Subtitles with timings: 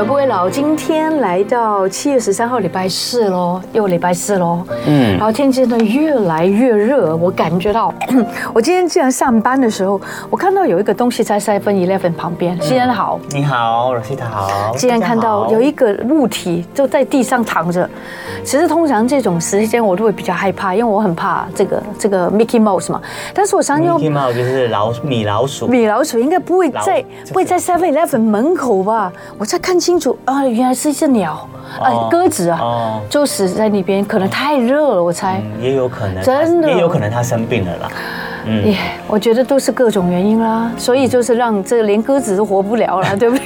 [0.00, 0.48] 青春永远不会老。
[0.48, 4.64] 今天来到七月十三号，礼拜四喽，又礼拜四喽。
[4.86, 7.92] 嗯，然后天气呢越来越热，我感觉到。
[8.54, 10.00] 我今天既然上班的时候，
[10.30, 12.58] 我看到有一个东西在 Seven Eleven 旁边。
[12.62, 14.74] 新人好，你好，Rosita 好。
[14.74, 17.88] 既然看到有一个物体就在地上躺着，
[18.42, 23.02] 其实通常这种时间我都会比较害怕，因为我很怕这个这个 Mickey Mouse 嘛。
[23.34, 29.12] 但是我想用 Mickey Mouse 就是老米老鼠，米老鼠应该不会在不会在 Seven Eleven 门口吧？
[29.36, 29.50] 我。
[29.50, 31.48] 在看清楚啊，原来是一只鸟，
[31.80, 35.42] 啊，鸽子啊，就死在那边，可能太热了，我猜。
[35.60, 37.88] 也有可能，真的，也有可能它生病了啦。
[38.46, 38.72] 嗯，
[39.08, 43.44] 我觉得都是各种原因啦，所以就是让这连鸽子都活不了了， 对不对？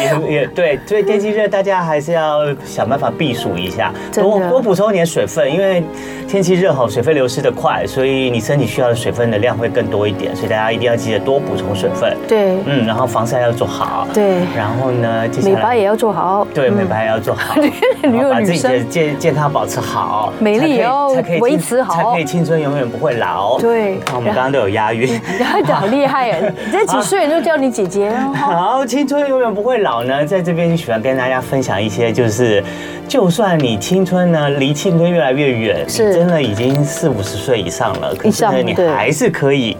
[0.00, 5.82] 也也对，所以天气热，大家还是要想办法避暑一下，多多补充一点水分，因为
[6.26, 12.16] 天气热吼，水分流失的快，所以你身体需要的水分的量会更多一点，所以大家一定要记得多补充水分。
[12.28, 14.06] 对，嗯，然后防晒要做好。
[14.14, 16.46] 对，然后呢，美白也要做好。
[16.54, 17.54] 对，美白也要做好，
[18.30, 21.08] 把自己的健健康保持好，美丽也要
[21.40, 23.58] 维持好，才可以青春永远不会老。
[23.58, 25.20] 对，我们刚刚都有押韵，
[25.66, 26.38] 好 厉害啊！
[26.66, 28.32] 你这几岁人都叫你姐姐哦。
[28.34, 30.70] 好，青春永远不会老呢，在这边。
[30.80, 32.62] 喜欢跟大家分享一些，就是
[33.08, 39.76] 就算你青春呢离青春越来越远，是真的已经四五十岁以上了，可是呢你还是可以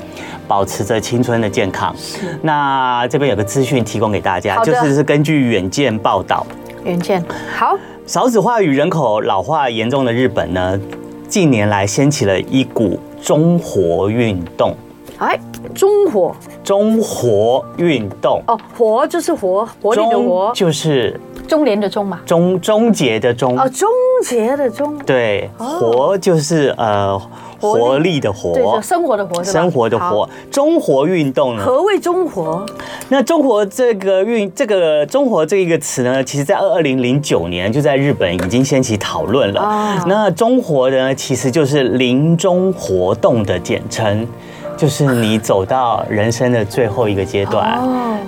[0.49, 1.95] 保持着青春的健康。
[2.43, 6.47] 那这边有个资讯提供给大家，就是是根据远见报道，
[6.85, 7.25] 远见
[7.57, 10.79] 好，少子化与人口老化严重的日本呢，
[11.29, 14.77] 近年来掀起了一股中活运动。
[15.21, 15.39] 哎，
[15.75, 18.43] 中活，中活运动。
[18.47, 23.87] 哦，活就是活，活力的活，就是中年的中嘛，终终结的终哦，终
[24.25, 27.21] 结的终，对，活就是呃
[27.61, 31.55] 活力的活，对，生活的活，生活的活，中活运动。
[31.55, 31.63] 呢？
[31.63, 32.65] 何谓中活？
[33.11, 40.03] 那中活这个运，这个中活这一个词呢，其实在二二零零九年就在日本已经掀起讨论了。
[40.07, 44.27] 那中活呢，其实就是临终活动的简称。
[44.81, 47.79] 就是你走到人生的最后一个阶段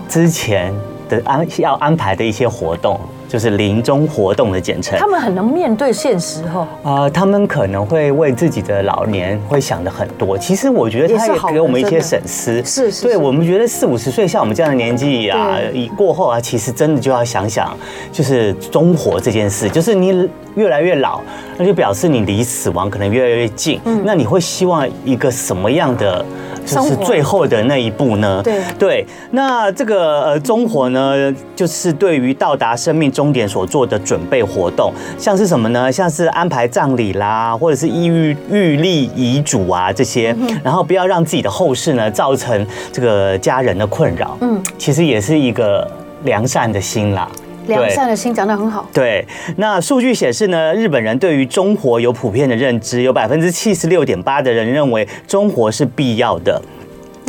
[0.07, 0.71] 之前
[1.09, 3.01] 的安要安排的一些活动。
[3.33, 4.99] 就是临终活动的简称。
[4.99, 6.69] 他们很能面对现实哈。
[6.83, 10.37] 啊，他们可能会为自己的老年会想的很多。
[10.37, 12.63] 其实我觉得他也给我们一些省思。
[12.63, 13.05] 是是。
[13.05, 17.75] 对我们觉得四五十岁像我们这样的年纪啊，以过后啊，其实真的就要想想，
[18.13, 19.67] 就是终活这件事。
[19.71, 21.23] 就是你越来越老，
[21.57, 23.81] 那就表示你离死亡可能越来越近。
[23.87, 24.03] 嗯。
[24.05, 26.23] 那你会希望一个什么样的，
[26.67, 28.43] 就是最后的那一步呢？
[28.45, 29.07] 对对。
[29.31, 35.93] 那这个呃终活呢，就是对于到达生命终终点所做的准备活动，像是什么呢？
[35.93, 40.35] 像是安排葬礼啦，或者是预预立遗嘱啊这些，
[40.65, 44.37] 然后不要让自己的后事呢造成这个家人的困扰。
[44.41, 45.89] 嗯，其实也是一个
[46.25, 47.31] 良善的心啦。
[47.67, 48.89] 良善的心讲得很好。
[48.93, 56.61] 对，那数据显示呢，日本人对于中活有普遍的认知，有百分之七十六点八的人认为中活是必要的。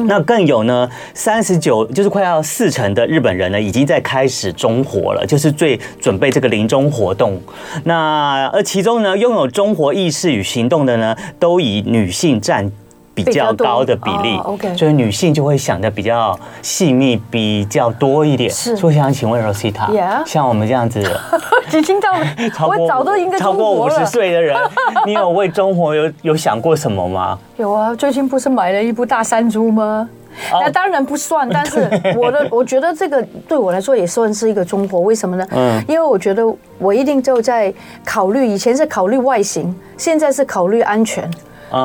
[0.06, 7.40] 那更有呢，三十九就是快要四成的日本人呢，已经在开始中活了，就是最准备这个临终活动。
[7.84, 12.72] 那而其中呢，拥有中活意识与行动的呢，都以女性占。
[13.16, 18.50] 比较高的比例，OK，所以女性就会想的比较细腻，比较多一点。
[18.50, 19.88] 是，所以想请问 Rosita，
[20.26, 21.00] 像我们这样子，
[21.74, 22.12] 已经到
[22.68, 24.58] 我早都应该超过五十岁的人，
[25.06, 27.38] 你有为终活有有想过什么吗？
[27.58, 30.10] 有啊，最近不是买了一部大山猪吗？
[30.52, 31.88] 那当然不算，但是
[32.18, 35.00] 我的我觉得这个对我来说也算是一个终活。
[35.02, 35.48] 为什么呢？
[35.52, 36.44] 嗯，因为我觉得
[36.80, 37.72] 我一定就在
[38.04, 41.30] 考虑，以前是考虑外形，现在是考虑安全。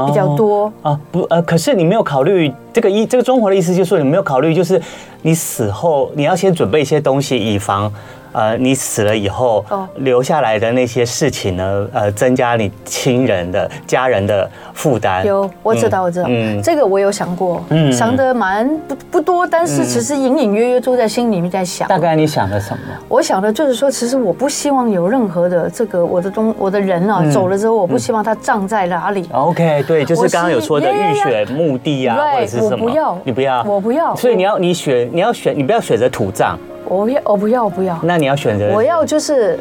[0.07, 4.81] 比较多啊，不呃，可是你没有考虑这个意，这个综合的意思就是说你没有考虑，就是
[5.23, 7.93] 你死后你要先准备一些东西，以防。
[8.33, 9.65] 呃，你死了以后
[9.97, 11.89] 留下来的那些事情呢？
[11.93, 15.25] 呃，增加你亲人的家人的负担。
[15.27, 21.89] 有，我知道，我知道，嗯，这个我有想过，嗯，想的蛮不不多，但是其实隐隐约约都在心里面在想。
[21.89, 22.79] 大概你想的什么？
[23.09, 29.29] 我想的就是说，其实我不希望有任何的这个我的东我的人啊走了之后，我不希望他葬在哪里。
[29.33, 32.71] OK，对，就是刚刚有说的预选墓地啊，或者是什么？
[32.71, 34.15] 我不要，你不要，我不要。
[34.17, 36.59] 所以你要你选你要选你不要选择土葬。
[36.89, 37.99] 我要，我不要，我不要。
[38.03, 38.73] 那你要选择？
[38.73, 39.59] 我要就是，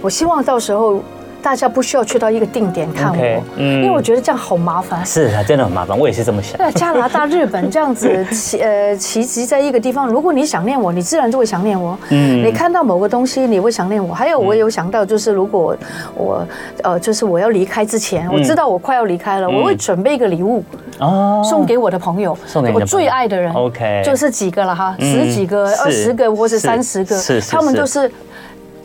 [0.00, 1.02] 我希望到时候
[1.42, 5.04] 大家不需要去到一个定点看我嗯、因为我觉得这样好麻烦。
[5.04, 6.56] 是啊，真的很麻烦，我也是这么想。
[6.56, 11.98] 对， 加拿大、日本这样子齐呃 齐集在一个地方，如果你想念我，你自然就会想念我。
[12.10, 14.14] 嗯，你看到某个东西，你会想念我。
[14.14, 15.76] 还有，我有想到，就是如果
[16.14, 16.46] 我
[16.84, 20.64] 呃，就是我要离开之前，我知道我快要离开了，嗯、我会准备一个礼物
[20.98, 23.52] 哦，送给我的朋友，送给我最爱的人。
[23.52, 28.10] OK，就是几个了哈，十几个、二十个或者三十个，是他们就是。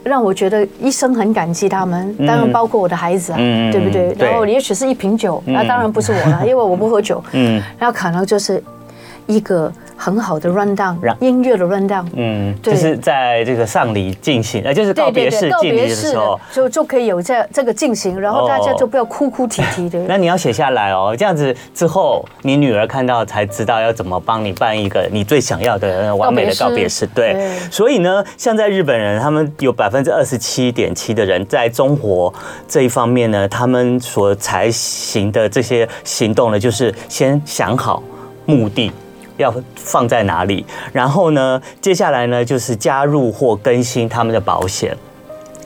[0.08, 4.16] 让我觉得一生很感激他们，当然包括我的孩子啊，对不对？
[4.18, 7.24] 然后也许是一瓶酒，那当然不是我了，因为我不喝酒。
[7.34, 8.64] 嗯，然后可能就是
[9.28, 9.72] 一个。
[9.98, 20.00] 很好的 run down，音乐的 run down，嗯，就是在这个丧礼进行，呃，就是告别式进行的时候，就就可以有这这个进行，然后大家就不要哭哭啼啼的。
[20.08, 27.08] 那你要写下来哦，这样子之后你女儿看到才知道要怎么帮你办一个你最想要的完美的告别式。
[27.08, 32.32] 对，所以呢，像在日本人，他们有百分之二十七点七的人在中活
[32.68, 38.04] 这一方面呢，他们所采行的这些行动呢，就是先想好
[38.46, 38.92] 目的。
[39.38, 40.66] 要放在哪里？
[40.92, 44.96] 然后呢，接下来呢，就是加入或更新他们的保险。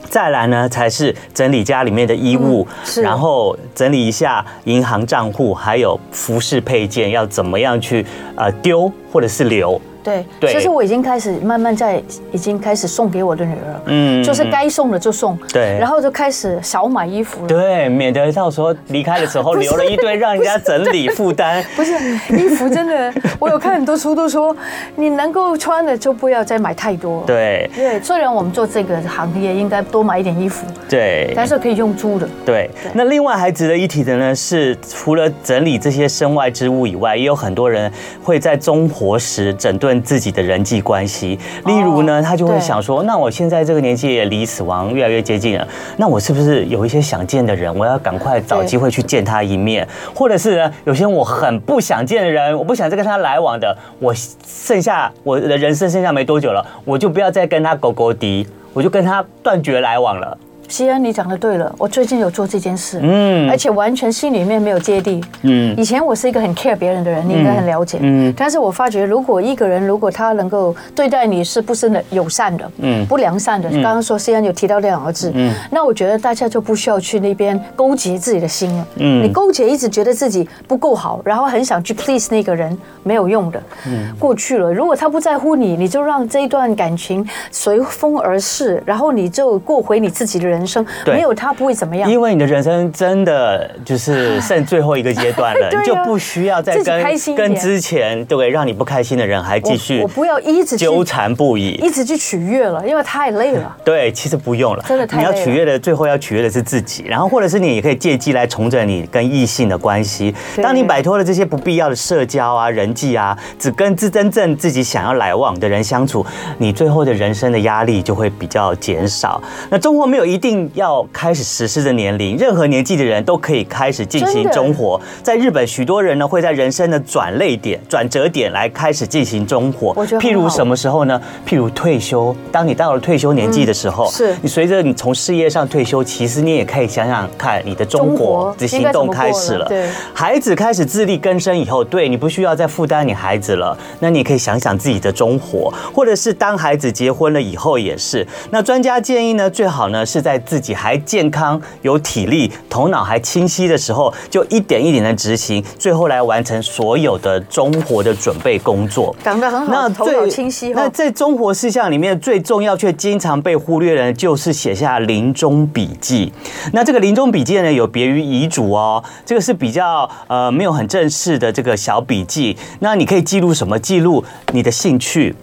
[0.08, 2.66] 再来呢，才是整理家里面的衣物，
[2.96, 8.04] 嗯、然后整理一下银行账户，还有服饰配件要怎么样去
[8.36, 9.80] 呃丢或者是留。
[10.02, 12.02] 对，其实我已经开始慢慢在，
[12.32, 21.62] 已经开始送给我的女儿，嗯，就是该送的就送，对，然后就开始少买衣服了，对，免得到时候离开的时候留了一堆让人家整理负担。
[21.76, 21.92] 不是
[22.36, 24.54] 衣服真的，我有看很多书都说，
[24.96, 27.22] 你能够穿的就不要再买太多。
[27.24, 32.28] 对，对，虽然我们做这个行业应该多买一点衣服，对，但是可以用租的。
[32.44, 37.88] 对，那另外还值得一提的呢是，除了整理这些身外之物以外，也有很多人
[38.20, 39.91] 会在中活时整顿。
[39.92, 45.68] 跟自己的人际关系，例如呢，他就会想说，那我现在这个年纪也离死亡越来越接近了，
[45.98, 49.86] 那我是不是有一些想见的人，我要赶快找机会去见他一面？
[50.14, 54.14] 或者是呢，有些我很不想见的人，我不想再跟他来往的，我
[54.46, 60.38] 剩下我的人生剩下没多久了，我就不要再跟他勾勾滴，我就跟他断绝来往了。
[60.68, 90.62] 西恩，你讲的对了，我最近有做这件事，嗯，而且完全心里面没有芥蒂，嗯，以前我是一个很 care 别人的人，你应该很了解，嗯，但是我发觉，如果一个人如果他能够对待你是不是的友善的，嗯，不良善的，刚刚说西恩有提到这两个字，嗯，那我觉得大家就不需要去那边勾结自己的心了，嗯，你勾结一直觉得自己不够好，然后很想去 please 那个人，没有用的，嗯，过去了，如果他不在乎你，你就让这一段感情随风而逝，然后你就过回你自己的人。
[90.66, 103.76] 生没有他不会怎么样，因为你的人生真的就是剩最后一个阶段了， 你就不需要再跟跟之前对让你不开心的人还继续，我不要一直纠缠不已，一直去取悦了，因为太累了。
[103.84, 105.30] 对，其实不用了，真的太累了。
[105.32, 110.34] 你要取悦的，最后要取悦的是自己，然后或者是你也可以借机来重整你跟异性的关系。
[110.62, 116.24] 当你摆脱了这些不必要的社交啊、人际啊，只跟自真正自己想要来往的人相处，
[116.56, 119.42] 你最后的人生的压力就会比较减少。
[119.68, 120.70] 那中国没有一定。
[120.74, 124.98] 要开始实施的年龄，任何年纪的人都可以开始进行中活。
[125.22, 129.94] 在日本，许多人呢会在人生的转捩点、转折点来开始进行中活。
[130.18, 131.20] 譬如什么时候呢？
[131.46, 132.34] 譬如退休。
[132.50, 139.66] 当你到了退休年纪的时候，是你随着你从事业上退休，其实你也可以想想看，你的中活的行动开始了。
[139.68, 148.26] 对，孩子开始自力更生以后，对你不需要再负担你孩子了，那你也可以想想自己的中活，或者是当孩子结婚了以后也是。
[148.50, 159.14] 那专家建议呢，最好呢是在自己还健康、有体力、头脑还清晰的时候，就一点一点的执行，最后来完成所有的终活的准备工作。
[159.22, 160.70] 讲得很好，那头脑清晰。
[160.72, 166.32] 那在终活事项里面最重要却经常被忽略的，就是写下临终笔记。
[166.72, 172.56] 那这个临终笔记呢，有别于遗嘱哦，这个是比较呃没有很正式的这个小笔记。
[172.80, 173.78] 那你可以记录什么？
[173.82, 175.34] 记录你的兴趣，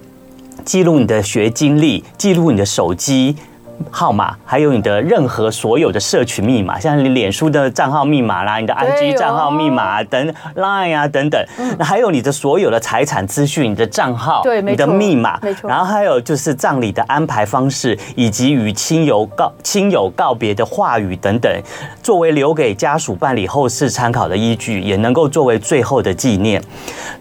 [0.64, 3.36] 记录你的学经历，记录你的手机
[3.92, 11.42] 号码，还有你的任何所有的社群密码，像你脸书的账号密码啦，你的 IG 账号密码等 Line 啊等等，
[11.78, 15.70] 那还有你的所有的财产资讯，你的账号，对，你的密码，没错。
[15.70, 21.52] 然后还有就是葬礼的安排方式，以及与亲友告亲友告别的话语等等，
[22.04, 26.62] 作为留给家属办理后事参考的依据，也能够作为最后的纪念。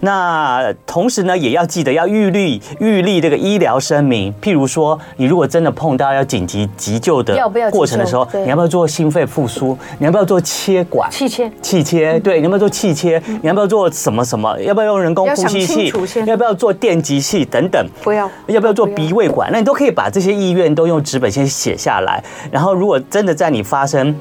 [0.00, 6.47] 那同时呢，也要记得要预立预立这个医疗声明，譬如说，你如果真的碰到要紧。
[6.48, 7.36] 急急救的
[7.70, 9.76] 过程的时候，要要你要不要做心肺复苏？
[9.98, 11.08] 你要不要做切管？
[11.10, 11.52] 气切？
[11.60, 12.18] 气切？
[12.20, 13.22] 对，你要不要做气切？
[13.26, 14.58] 嗯、你要不要做什么什么？
[14.62, 15.92] 要不要用人工呼吸器？
[16.20, 17.86] 要，要不要做电极器等等？
[18.02, 18.28] 不要。
[18.46, 19.50] 要不要做鼻胃管？
[19.52, 24.16] 那你都可以把这些意愿都用纸本先写下来，然后如果真的在你发生。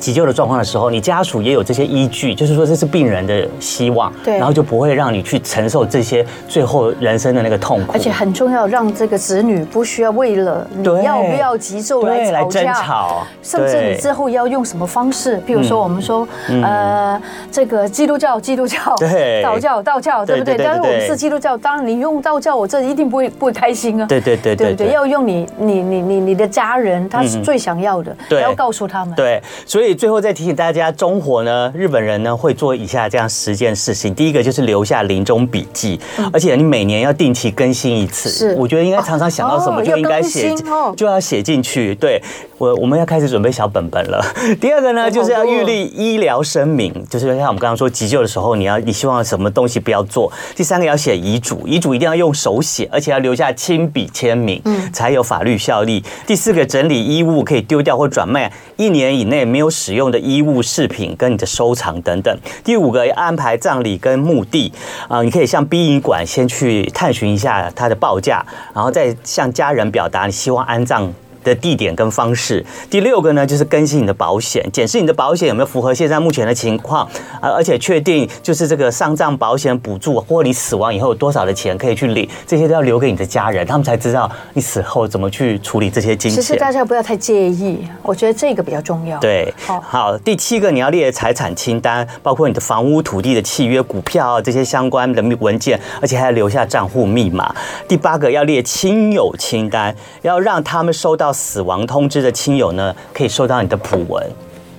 [0.00, 7.92] 急救的状况的时候，你家属也有这些依据，就是说这是病人的希望，对，然后就不会让你去承受这些最后人生的那个痛苦。
[7.92, 20.56] 而且很重要，让这个子女不需要为了你要不要急救来吵架，吵，甚至你之后要用什么方式，比如说我们说，嗯、呃，这个基督教，基督教，对，道教，道教，对不对？
[20.56, 24.06] 但是我们是基督教，当然你用道教，我这一定不会不会开心啊。
[24.06, 24.92] 对对对对，对不对？
[24.94, 29.14] 要用你你你你你的家人，他是最想要的，嗯、要告诉他们。
[29.14, 29.89] 对，所以。
[29.94, 34.14] 最后再提醒大家，中火呢，日本人呢会做以下这样十件事情。
[34.14, 35.98] 第一个就是留下临终笔记，
[36.32, 38.28] 而且你每年要定期更新一次。
[38.30, 40.54] 是，我觉得应该常常想到什么就应该写，
[40.96, 41.94] 就要写进去。
[41.94, 42.22] 对，
[42.58, 44.24] 我我们要开始准备小本本了。
[44.60, 50.30] 第二个呢，就是要预立医疗声明，就是像我们刚刚说急救的时候，你要你希望什么东西不要做。
[50.54, 56.02] 第三个要写遗嘱，遗嘱一定要用手写，而且要留下亲笔签名，才有法律效力。
[56.26, 62.36] 第四个整理衣物可以丢掉或转卖，一年以内没有使用的衣物饰品跟你的收藏等等。
[62.62, 64.70] 第五个安排葬礼跟墓地
[65.08, 68.44] 啊，你可以向殡仪馆先去探寻一下它的报价，
[68.74, 71.10] 然后再向家人表达你希望安葬
[71.44, 72.64] 的地点跟方式。
[72.90, 77.04] 第六个呢，就是更新你的保险，检视你的保险有没有符合现在目前的情况
[77.40, 86.40] 啊，而且确定就是这个丧葬保险补助或你死亡以后有多少的钱可以去领，这些都要留给你的家人，他们才知道你死后怎么去处理这些金钱。
[86.40, 89.18] 其实大家不要太介意，我觉得这个比较重要。
[89.20, 97.54] 对，好，好，第七个你要列财产清单，包括你的房屋、土地的契约、股票这些相关的文件，而且还要留下账户密码。
[97.88, 101.29] 第八个要列亲友清单，要让他们收到。
[101.32, 104.24] 死亡通知的亲友呢，可以收到你的普文。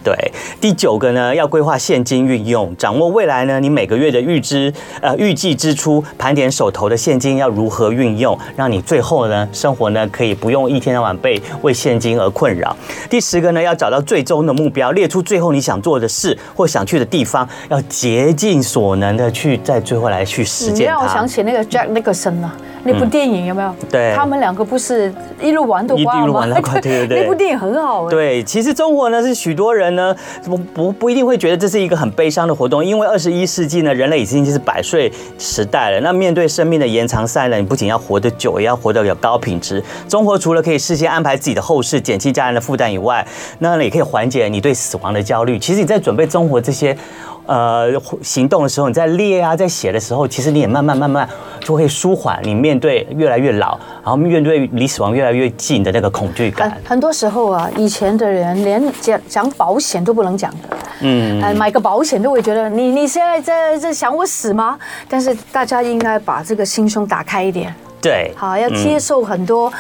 [0.04, 0.16] 对，
[0.60, 12.76] 第九个呢，要规划现金运用，掌握未来呢，你每个月的预支呃预计支出，盘点手头的现金要如何运用，让你最后呢生活呢可以不用一天到晚被为现金而困扰。
[13.12, 20.94] 第十个呢，要找到最终的目标，列出最后你想做的事或想去的地方，要竭尽所能的去在最后来去实践它。
[20.94, 22.58] 让我想起那个 Jack Nicholson 啊。
[22.84, 23.74] 那部电影有没有？
[23.90, 26.46] 对，他们两个不是一路玩的瓜吗？
[26.82, 28.10] 对对对，那部电影很好。
[28.10, 36.00] 对，其实中国呢是许多人呢不不不一定会觉得这是一个很悲伤的活动，因为二十一世纪呢，人类已经就是百岁时代了。
[36.02, 39.84] 那面对生命的延长赛呢，你不仅要活得久，也要活得有高品质。
[40.08, 43.26] 中火除了可以事先安排自己的后事，减轻家人的负担以外，
[43.60, 45.60] 那也可以缓解你对死亡的焦虑。
[45.60, 46.98] 其实你在准备中国这些。
[47.46, 47.88] 呃，
[48.22, 51.28] 行动的时候，你在列啊，在写的时候，其实你也慢慢慢慢
[51.60, 56.76] 就会舒缓你面对越来越老，然后面对离死亡越来越近的那个恐惧感。
[56.86, 64.78] 很多时候啊，以前的人连讲讲保险都不能讲的，嗯，哎，买个保险都会觉得你你现在在在想我死吗？
[65.10, 67.74] 但是大家应该把这个心胸打开一点。
[68.02, 69.72] 对，好，要接受很多、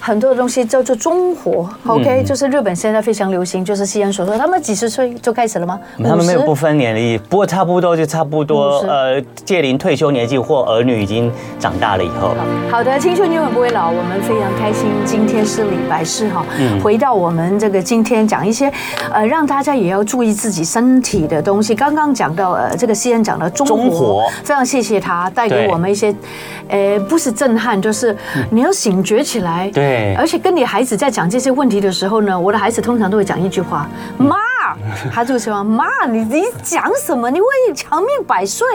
[0.00, 1.68] 很多的东西，叫做中活。
[1.86, 5.78] OK，、嗯、就是日本现在非常流行，就是西安所说，他们几十岁就开始了吗？
[6.02, 12.34] 他们没有不分年龄，不过差不多就差不多，呃，届龄退休年纪或儿女已经长大了以后。
[12.70, 14.88] 好的，青春永远不会老，我们非常开心。
[15.04, 18.70] 今天是礼拜四哈，嗯、回到我们这个今天讲一些，
[19.12, 21.74] 呃，让大家也要注意自己身体的东西。
[21.74, 26.14] 刚刚讲到呃，这个西安讲的中活，非常谢谢他带给我们一些，
[26.68, 27.80] 呃，不是震撼。
[27.80, 28.14] 就是
[28.50, 34.36] 你要醒觉起来，对，而且跟你孩子在讲这些问题的时候呢，我的孩子通常都会讲一句话：“妈。”
[35.10, 37.30] 他就说：“妈，你你讲什么？
[37.30, 38.66] 你会长命百岁？”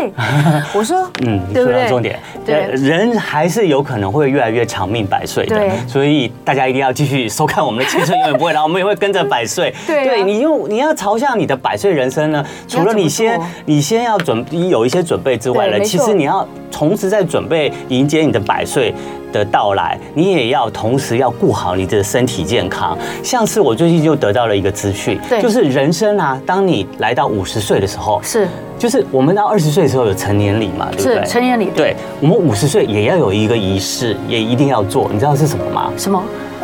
[0.73, 1.87] 我说：“嗯，对不对？
[1.87, 5.61] 重点，对，人还是有可能会越来越长命百岁的。
[5.87, 9.73] 所以大家一定要继续收看我们的青春永远不会老，我们也会跟着百岁。
[9.85, 18.93] 对，你用你要朝向你的百岁人生呢，除了你先你先要准有一些准备之外呢，其实你要同时在准备迎接你的百岁。”
[19.33, 22.97] 的到来，你也要同时要顾好你的身体健康。
[23.21, 28.47] 像是我最近就得到了一个资讯，对，就是人生啊，当你来到五十岁的时候，是，
[28.77, 31.25] 就是我们到二十岁的时候有成年礼嘛，对不对？
[31.25, 35.09] 成年礼，对，我们五十岁也要有一个仪式，也一定要做。
[35.11, 35.91] 你知道是什么吗？
[35.97, 36.23] 什么？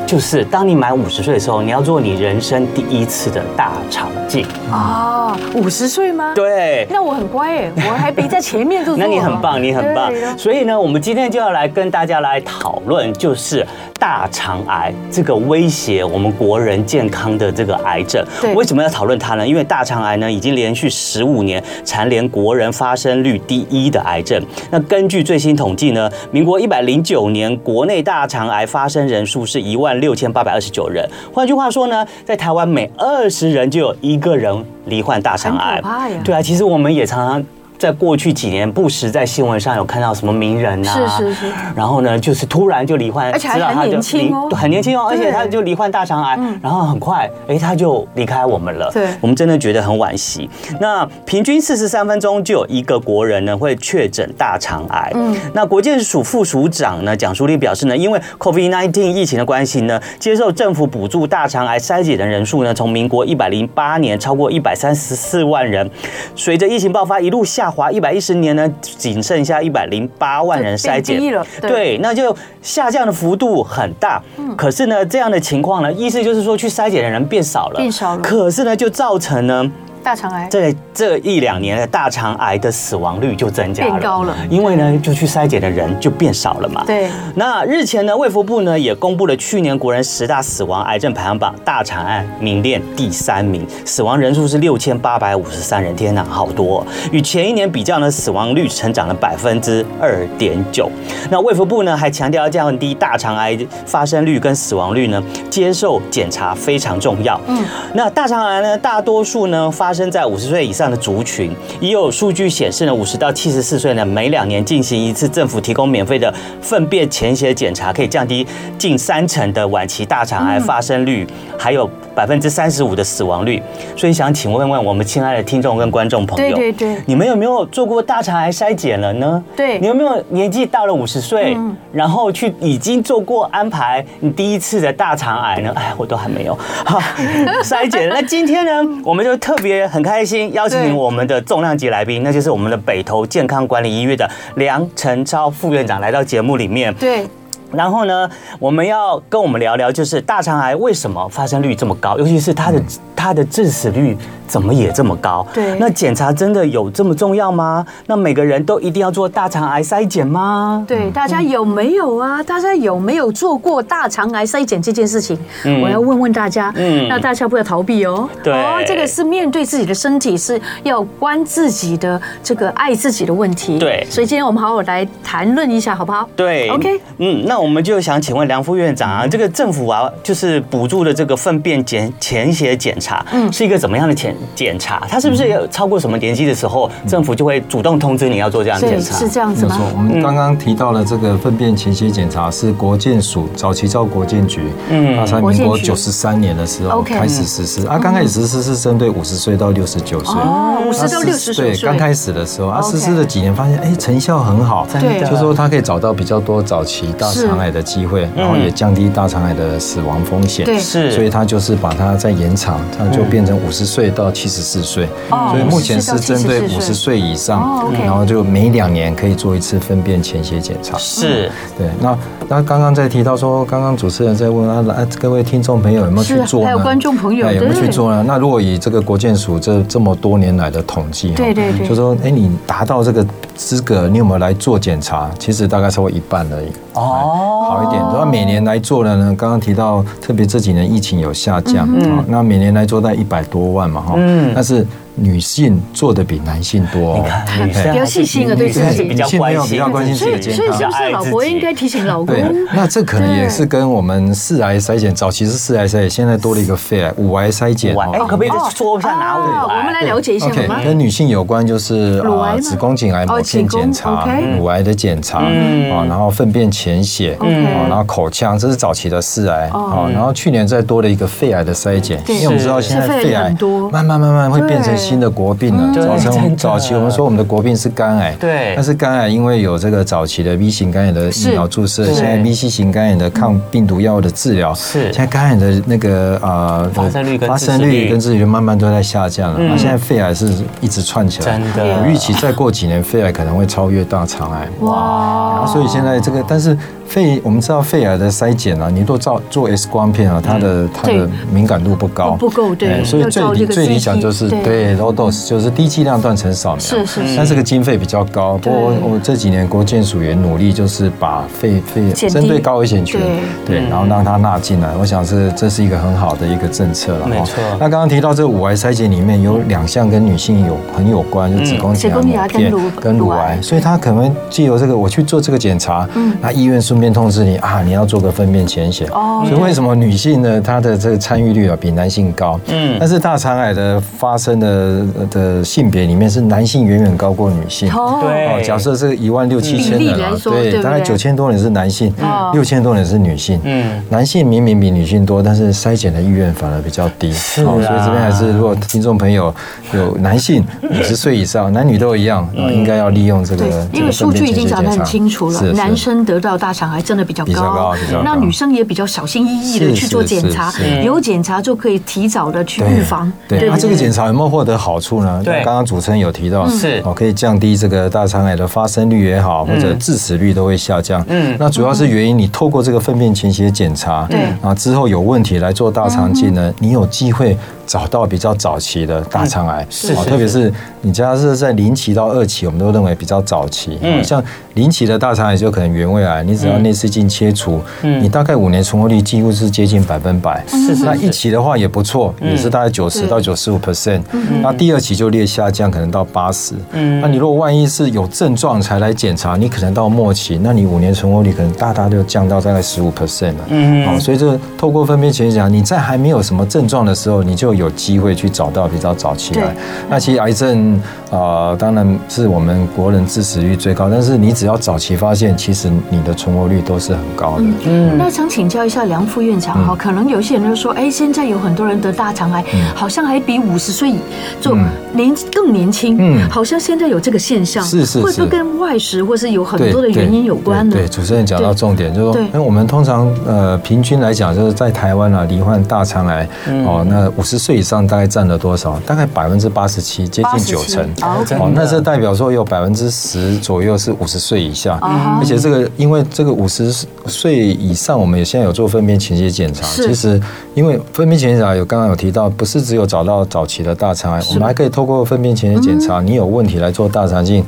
[0.10, 5.38] 就是当你满五十岁的时候，你要做你人生第一次的大肠镜啊！
[5.54, 6.34] 五十岁吗？
[6.34, 8.98] 对，那我很乖哎，我还比在前面做。
[8.98, 10.12] 那你很棒，你很棒。
[10.36, 13.64] 所以呢，我们今天就要来跟大家来讨论，就是
[14.00, 18.26] 大肠癌这个威胁我们国人健康的这个癌症。
[18.56, 19.46] 为什么要讨论它呢？
[19.46, 24.42] 因为大肠癌呢，已经连续十五年蝉联国人发生率第一的癌症。
[24.72, 31.08] 那根据最新统计呢，民国一百零九年国内大肠癌发生人数是一万六千八百二十九人。
[31.34, 35.82] 换句话说呢，在台湾每二十人就有一个人罹患大肠癌。
[36.24, 37.46] 对啊，其实我们也常常。
[37.80, 48.92] 在过去几年，不时在新闻上有看到什么名人呐、啊，是是是，然后呢，就是突然就罹患，而且还很年轻哦，很年轻哦，而且他就罹患大肠癌，然后很快，哎，他就离开我们了。
[48.92, 50.50] 对，我们真的觉得很惋惜。
[50.82, 55.10] 那平均四十三分钟就有一个国人呢会确诊大肠癌。
[55.16, 65.90] 嗯，那国健署副署长呢蒋淑丽表示呢，因为 COVID-19 疫情的关系呢，接受政府补助大肠癌筛检的人数呢，从民国一百零八年超过一百三十四万人，
[66.36, 67.69] 随着疫情爆发一路下。
[67.70, 71.20] 华一百一十年呢，仅剩下一百零八万人筛检，
[71.62, 74.22] 对，对，那就下降的幅度很大。
[74.38, 78.22] 嗯，可是呢，这样的情况呢，意思就是说，去筛检的人变少了，变少了。
[78.22, 79.72] 可是呢，就造成呢。
[80.04, 86.84] 大肠癌，这这一两年的大肠癌的死亡率就增加了，变高了，因为呢，就去筛检的人就变少了嘛。
[86.86, 87.10] 对。
[87.36, 96.86] 那日前呢，卫福部呢也公布了去年国人十大死亡癌症排行榜，大肠癌名列第三名，死亡人数是六千八百五十三人，天哪，好多！
[97.12, 100.90] 与前一年比较呢，死亡率成长了百分之二点九。
[101.30, 107.40] 那卫福部呢还强调要降低大肠癌发生率跟死亡率呢，接受检查非常重要。
[107.48, 107.64] 嗯。
[107.94, 116.32] 那大肠癌呢，大多数呢发发生在五十岁以上的族群，已有数据显示呢，五十到七十四岁呢，每两年进行一次政府提供免费的
[116.62, 118.46] 粪便潜血检查，可以降低
[118.78, 121.26] 近三成的晚期大肠癌发生率，
[121.58, 121.90] 还有
[122.20, 123.64] 百分之三十五的死亡率。
[123.96, 129.42] 所以想请问问我们亲爱的听众跟观众朋友，对对对，你们有没有做过大肠癌筛检了呢？
[129.56, 131.56] 对，你有没有年纪到了五十岁，
[131.94, 135.72] 然后去已经做过安排你第一次的大肠癌呢？
[135.78, 136.54] 哎，我都还没有
[136.86, 137.02] 哈
[137.64, 138.10] 筛检。
[138.10, 139.70] 那今天呢，我们就特别。
[139.88, 146.94] 很开心邀请我们的重量级来宾，那就是我们的北投健康管理医院的梁成超副院长来到节目里面。
[146.96, 147.26] 对，
[147.72, 152.82] 然后呢，我们要跟我们聊聊，就是大肠癌为什么发生率这么高，尤其是它的
[153.20, 154.18] 它的致死率。
[154.50, 155.46] 怎么也这么高？
[155.54, 157.86] 对，那检查真的有这么重要吗？
[158.08, 160.84] 那每个人都一定要做大肠癌筛检吗？
[160.88, 162.42] 对，大家有没有啊？
[162.42, 165.38] 大家有没有做过大肠癌筛检这件事情？
[165.66, 166.74] 嗯，我要问问大家。
[166.76, 168.28] 嗯，那大家不要逃避哦。
[168.42, 173.78] 对，哦，这个是面对自己的身体，是要关自己的这个爱自己的问题。
[173.78, 176.28] 对，所以今天我们好好来谈论一下，好不好？
[176.36, 177.00] 对，OK。
[177.20, 184.36] 嗯，那我们就想请问梁副院长啊，这个政府啊，就是补助的这个粪便检潜血检查，嗯，是一个怎么样的检？
[184.56, 189.18] 检查，他是不是有超过什么年纪的时候，政府就会主动通知你要做这样的检查？
[189.18, 189.78] 是这样子吗？
[189.78, 197.86] 没错，我们刚刚提到了这个粪便前期检查是国健署早期叫国健局，嗯，他在民国九十三年的时候开始实施。
[197.88, 201.72] 啊，刚开始实施是针对五十岁到六十九岁，哦，五十到六十岁。
[201.72, 215.08] 对，刚开始的时候啊，实施了几年，发现哎，成效很好，对，就是说他可以找到比较多早期大肠癌的机会，然后也降低大肠癌的死亡风险，对，是，所以他就是把它再延长，这样就变成五十岁到七十四岁。
[215.30, 220.98] 所以目前是针对五十岁以上，然后就每两年可以做一次粪便潜血检查。
[220.98, 221.88] 是，对。
[222.02, 226.66] 那那刚刚在提到说，刚刚主持人在问啊，来各位听众朋友有没有去做呢？
[226.66, 228.24] 还有观众朋友有没有去做呢？
[228.28, 235.30] 那如果以这个国健署这这么多年来的统计，对对对，就说哎，你达到这个资格，你有没有来做检查？
[235.40, 236.68] 其实大概超过一半而已。
[236.94, 238.02] 哦，好一点。
[238.14, 239.36] 那每年来做的呢？
[239.38, 244.14] 刚刚提到，特别这几年疫情有下降啊，那每年来做在一百多万嘛，哈。
[244.18, 244.86] 嗯，但是。
[245.16, 252.36] 女性做的比男性多，你看，比较细心的对自己，比较关心比较关心自己的健康，所以是不是老婆应该提醒老公？
[252.74, 257.94] 那这可能也是跟我们四癌筛检，早期是四癌筛检，现在多了一个肺癌五癌筛检。
[257.98, 259.78] 哎，可不可以说一下哪五癌？
[259.78, 260.48] 我们来了解一下。
[260.84, 264.26] 跟女性有关就是啊，子宫颈癌抹片检查，
[264.58, 267.46] 乳癌的检查啊，然后粪便潜血啊，
[267.90, 273.54] 然后口腔，这是早期的四癌啊，然后去年再多了一个肺癌的筛检，因为我们知道现在肺癌
[273.92, 274.99] 慢慢慢慢会变成。
[275.00, 285.12] 新的国病了，早晨早期我们说我们的国病是肝癌，对，但是肝癌因为有这个早期的 B 型肝炎的疫苗注射，现在 B C 型肝炎的抗病毒药物的治疗，是。
[285.14, 296.78] 现在肝癌的那个呃发生率发生率跟致死率慢慢都在下降了，那现在肺癌是一直串起来，真的，预期再过几年肺癌可能会超越大肠癌，哇，然后所以现在这个但是。
[297.10, 308.60] 肺，我们知道肺癌的筛检啊，你都照做 X 光片啊，它的它的敏感度不高，不够对，所以最理最理想就是对 low dose，就是低剂量断层扫描，是是，但这个经费比较高。
[308.60, 313.20] 不过我这几年国建署也努力，就是把肺肺针对高危险群，
[313.66, 314.96] 对，然后让它纳进来。
[314.96, 317.28] 我想是这是一个很好的一个政策了。
[317.28, 317.56] 没错。
[317.80, 326.08] 那刚刚提到这个五癌筛检里面有两项跟女性有很有关，就子宫颈癌跟乳跟乳癌，所以它可能借由这个我去做这个检查，
[326.40, 329.06] 那医院顺便通知你啊，你要做个粪便潜血。
[329.14, 329.42] 哦。
[329.48, 330.60] 所以为什么女性呢？
[330.60, 332.60] 她的这个参与率啊比男性高？
[332.68, 332.98] 嗯。
[333.00, 337.90] 但是大肠癌的发生的的性别里面是男性远远高过女性。
[337.94, 338.20] 哦。
[338.22, 338.62] 对。
[338.66, 342.14] 假设这个一万六七千人啊，对，大概九千多人是男性，
[342.52, 343.62] 六千多人是女性。
[343.64, 344.04] 嗯。
[344.10, 347.32] 男性明明比女性多，但是筛检的意愿反而比较低。
[347.32, 347.72] 是啊。
[347.72, 349.56] 所以这边还是，如果听众朋友
[349.94, 353.66] 有男性五十岁以上，男女都一样，应该要利用这个。
[353.94, 360.72] 因为数据已经讲得很清楚了，男生得到大肠癌真的比较高，那女生也比较小心翼翼的去做检查，
[361.04, 363.32] 有检查就可以提早的去预防。
[363.48, 365.42] 对，那这个检查有没有获得好处呢？
[365.44, 371.24] 对，刚刚主持人有提到，是哦，可以降低这个大肠癌的发生率也好，或者致死率都会下降。
[371.28, 377.58] 嗯，那主要是原因，你透过这个粪便潜血检查，对啊，之后有问题来做大肠镜呢，你有机会。
[377.90, 380.72] 找到比较早期的大肠癌，是，特别是
[381.02, 383.98] 你家是在零期到二期，我们都认为比较早期。
[384.04, 384.44] 嗯，像
[384.76, 390.64] 零期的大肠癌就可能原位癌，你只要内视镜切除，你大概五年存活率几乎是接近百分百。
[390.68, 394.22] 是是，那一期的话也不错，也是大概九十到九十五 percent。
[394.62, 396.76] 那第二期就略下降，可能到八十。
[396.92, 403.66] 嗯，那你如果万一是有症状才来检查，你可能到末期，那你五年存活率可能大大就降到大概十五 percent 了。
[403.70, 409.76] 嗯，好，所以这透过分辨前讲，你在还没有什么症状的时候，你就有机会去找到比较早期来，
[410.10, 410.94] 那其实癌症
[411.32, 417.64] 啊、呃，当然是我们国人致死率最高，但是你只要早期发现，其实你的存活率都是很高的。
[417.86, 422.64] 嗯，那想请教一下梁副院长哈，可能有些人就说，哎，现在有很多人得大肠癌，
[422.94, 424.14] 好像还比五十岁
[424.60, 424.76] 就
[425.14, 430.96] 年更年轻，嗯，好像现在有这个现象，是是，会不会跟外食或是有很多的原因有关呢？
[430.96, 436.48] 对，主持人讲到重点，就是说，因为我们通常呃平均来讲，就是在台湾啊，罹患大肠癌
[436.86, 438.00] 哦，那五十岁以上。
[438.10, 439.00] 大概占了多少？
[439.06, 441.04] 大概百分之八十七，接近九成。
[441.22, 444.98] 哦，那这代表说有百分之十左右是五十岁以下，
[445.40, 446.92] 而且这个因为这个五十
[447.28, 449.86] 岁以上，我们也现在有做粪便潜血检查。
[449.86, 450.42] 其实
[450.74, 457.64] 因为粪便潜血检查有刚刚有提到，不是只有找到早期的大肠癌，我们还可以透过粪便潜血检查，你有问题来做大肠镜，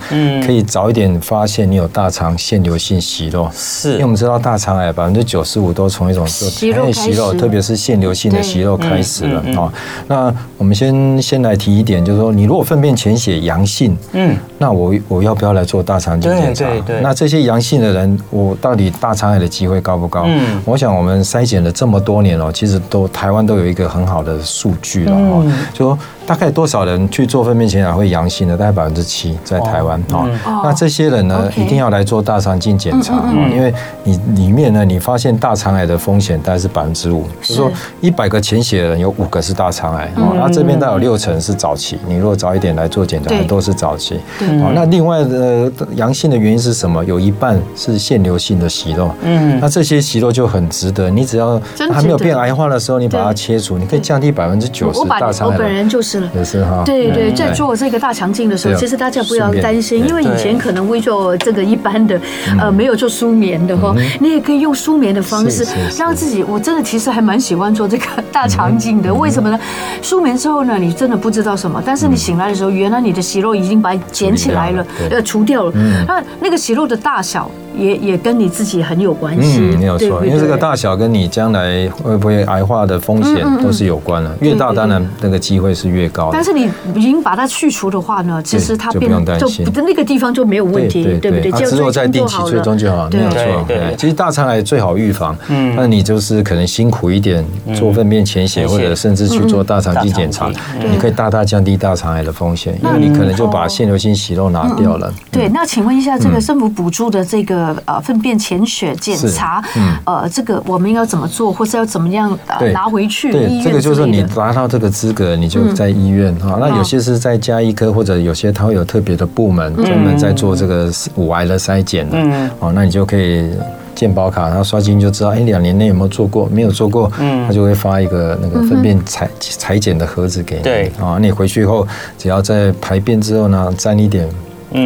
[0.46, 3.48] 可以早一点发现你有大肠腺瘤性息肉。
[3.54, 9.72] 是，因为我们知道大肠癌百分之九十五都从一种就胎内息肉，特别是腺瘤性的息肉开始了啊。
[10.08, 16.66] 那我们先先来提一点，就是说，你如果粪便潜血阳性，嗯，那我我要不要来做大肠镜检查？
[16.66, 17.02] 对对对。
[17.02, 20.24] 那这些阳性的人，我到底大肠癌的机会高不高？
[20.26, 25.98] 嗯，我想我们筛检了这么多年了，其实都台湾都有一个很好的数据了哈，就说。
[26.32, 28.56] 大概多少人去做粪便潜血会阳性的？
[28.56, 30.30] 大概百分之七，在台湾哦。
[30.64, 33.22] 那这些人呢，一定要来做大肠镜检查，
[33.54, 33.74] 因为
[34.06, 40.32] 你里面呢，你发现大肠癌的风险大概是百分之五，就是说一百个潜血的人有五个是大肠癌，哦。
[40.34, 42.00] 那这边大概有六成是早期。
[42.08, 44.16] 你如果早一点来做检查，很多是早期。
[44.40, 47.04] 哦那另外的阳性的原因是什么？
[47.04, 49.12] 有一半是腺瘤性的息肉。
[49.22, 55.56] 嗯，那这些息肉就很值得，你只要还没有变癌化的时候，你把它切除，你可以降低百分之九十大肠癌。
[55.58, 56.21] 我本人就是。
[56.36, 62.20] 也是哈，对对，在做这个大肠镜的时候，其实大家不要担心，因为以前可能会做这个一般的，
[62.60, 65.66] 呃，没有做舒眠的哈，你也可以用舒眠的方式
[65.98, 66.44] 让自己。
[66.44, 69.60] 我真的其实还蛮喜欢做这个大肠镜的，为什么呢？
[70.02, 75.74] 舒眠之后呢，你真的不知道什么，但是你醒来的时候，原来你的息肉已经把它捡起来了，呃，除掉了。
[76.08, 77.50] 那那个息肉的大小。
[77.78, 86.30] 也也跟你自己很有关系，嗯，没有错，因为这个大小跟你将来会不会癌化的风险都是有关的，越大当然那个机会是越高。
[86.34, 89.48] 但是你已经把它去除的话呢，其实它变就
[89.84, 91.52] 那个地方就没有问题，对不对？
[91.52, 93.66] 只有在定期追踪就好，没有错。
[93.68, 97.44] 对，其实大肠癌最好预防，嗯，那你就是可能辛苦一点
[97.76, 100.50] 做粪便潜血，或者甚至去做大肠镜检查，
[100.92, 105.12] 你可以大大降低大肠癌的风险，因为你可能就把腺瘤性息肉拿掉了。
[105.32, 107.71] 对，那请问一下，这个政府补助的这个。
[107.86, 112.38] 呃，粪便潜血检查，嗯、呃，这个我们要怎么做，或是要怎么样
[112.74, 113.32] 拿回去？
[113.32, 116.54] 对，这个就是你拿到这个资格，你就在医院哈。
[116.56, 122.18] 嗯、那有些是在加医科，或者有些它会有特别的部门专门在做这个五癌的筛检的。
[122.18, 123.50] 嗯，哦，那你就可以
[123.94, 126.48] 健保卡，然后刷进就知道，哎，两年内有没有做过？
[126.52, 130.64] 没有做过，嗯，他就会发一个那个粪便采采检的盒子给你。
[130.64, 134.28] 对，啊，你回去以后，只要在排便之后呢，沾一点。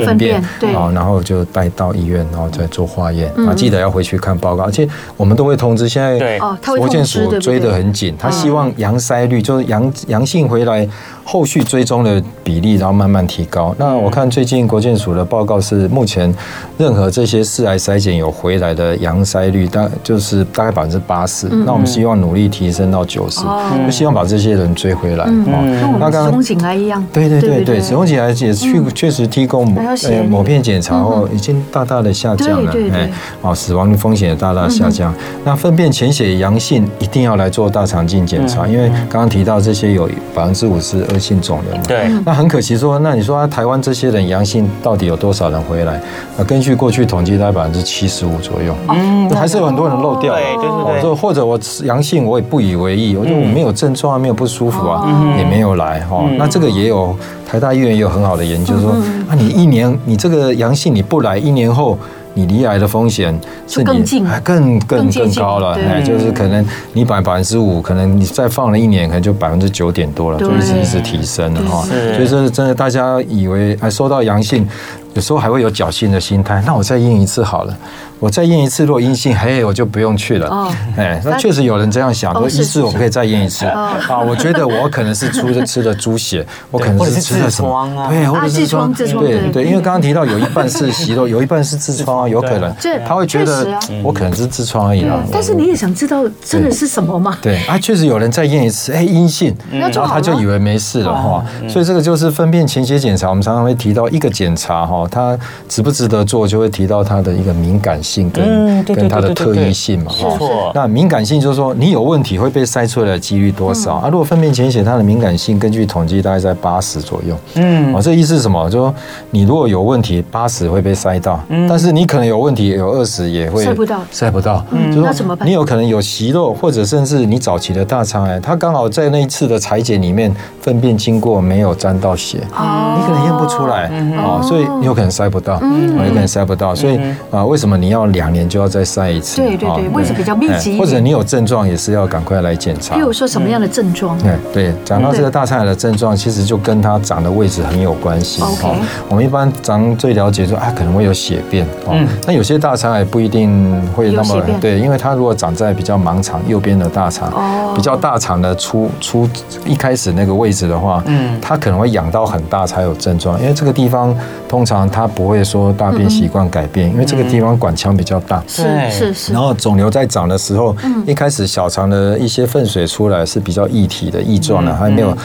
[0.06, 5.88] 粪便，对，然后就带到医院，然后再做化验，啊，记得要回去看报告，而且我们都会通知。
[5.88, 6.40] 现在
[6.78, 10.88] 国健署追得很紧，他希望阳筛率就是阳阳性回来。
[11.28, 13.76] 后续追踪的比例，然后慢慢提高。
[13.80, 16.32] 那我看最近国健署的报告是，目前
[16.78, 21.48] 任何这些四癌筛检有回来的阳筛率，大就是大概百分之八十。
[21.48, 23.42] 那我们希望努力提升到九十，
[23.84, 25.26] 就希望把这些人追回来。
[25.26, 27.04] 哦，那刚刚子宫颈癌一样。
[27.12, 32.72] 对对对对，子宫颈癌也确确实提供抹抹片检查后，已经大大的下降了。
[32.94, 33.10] 哎，
[33.42, 35.14] 哦，死亡的风险也大大下降。
[35.44, 41.04] 那粪便潜血阳性一定要来做大肠镜检查，因为刚刚提到这些有百分之五十。
[41.20, 46.00] 性肿瘤嘛，对，那很可惜说，那你说台湾这些人阳性到底有多少人回来？
[46.38, 50.36] 那根据过去统计，大概百分之七十五左右，嗯，还是有很多人漏掉。
[50.36, 51.14] 对，对对对。
[51.16, 55.08] 或者我阳性，我也不以为意，我就我没有症状啊，没有不舒服啊，
[55.38, 56.24] 也没有来哈。
[56.38, 58.94] 那这个也有台大医院也有很好的研究说，
[59.30, 61.98] 啊，你一年你这个阳性你不来，一年后。
[62.38, 63.34] 你离癌的风险
[63.66, 71.82] 是你还更更更高了，哎，就是可能你百百分之五，可能你再放了一年，可能就百分之九点多了，就一直一直提升了哈。
[72.14, 74.68] 所以说，真的大家以为还收到阳性，
[75.14, 77.78] 有时候还会有侥幸的心态，那我再验一次好了。
[78.20, 80.48] 我再验一次，如果阴性，嘿，我就不用去了。
[80.48, 83.66] 哦，哎，那确实有人这样想，说一次我们可以再验一次。
[83.66, 83.98] 啊，
[84.28, 88.08] 我觉得我可能是出的吃的猪血， 我可能是吃的什么？
[88.10, 92.74] 对，或者是痔疮，对对，因为刚刚提到有一半是息肉， 有一半是痔疮啊，有可能。
[93.06, 93.68] 他会觉得
[94.02, 95.22] 我可能是痔疮而已啦。
[95.32, 97.38] 但是你也想知道真的是什么吗？
[97.42, 101.44] 对啊，确实有人再验一次，哎，阴性，然后他就以为没事了哈。
[101.68, 110.38] 所以这个就是粪便潜血检查，我们常常会提到一个检查哈，它值不值得做，就会提到它的一个敏感性跟跟它的特异性嘛，哈。
[110.76, 114.10] 那敏感性就是说你有问题会被筛出来的几率多少啊？
[114.10, 117.36] 如果粪便潜血它的敏感性，根据统计大概在八十左右。
[117.56, 118.70] 嗯，哦，这意思是什么？
[118.70, 118.94] 就说
[119.32, 124.64] 你如果有问题，八十会被筛到，但是你可能有问题，有二十也会筛不到，筛不到。
[124.72, 125.48] 嗯，那怎么办？
[125.48, 133.86] 你有可能有息肉，或者甚至你早期的大肠癌，它刚好在那一次的裁剪里面，粪便经过没有沾到血，你可能验不出来
[134.18, 137.00] 啊，所以你有可能筛不到，有可能筛不到，所以
[137.32, 139.38] 啊，为什么你要两年就要再筛一次？
[139.38, 140.78] 对对对，位置比较密集。
[140.78, 142.96] 或者你有症状也是要赶快来检查。
[142.96, 144.18] 比如说什么样的症状？
[144.20, 148.42] 对对，讲到这个大肠癌的症状，其实就跟它长的位置很有关系。
[148.42, 148.68] OK，
[149.08, 151.66] 我们一般常最了解说啊，可能会有血便。
[151.90, 157.32] 嗯，那有些大肠癌不一定会那么对，因为它如果长在比较盲肠右边的大肠，
[157.76, 159.30] 比较大肠的出出
[159.66, 164.16] 一开始那个位置的话，嗯，它可能会养到很大才有症状，因为这个地方
[164.50, 168.44] 通常它不会说大便习惯改变，因为这个地方管腔比较大。
[168.48, 169.34] 是是是。
[169.34, 175.18] 然后肿瘤在长的时候，一开始小肠的一些粪水出来是比较液体的液状的，还没有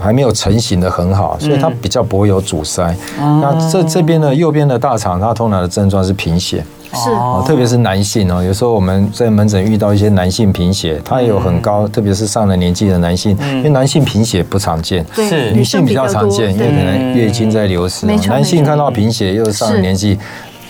[0.00, 2.92] 还没有成型的很好，所以它比较不会有阻塞。
[3.16, 6.64] 那这这边的右边的大肠，它通常的症状是贫血。
[6.94, 7.10] 是。
[7.10, 20.18] 哦，特别是男性哦，有时候我们在门诊遇到一些男性贫血，他也有很高，特别是上了年纪的男性，因为男性贫血不常见，是女性比较常见，因为可能月经在流失，男性看到贫血又上了年纪。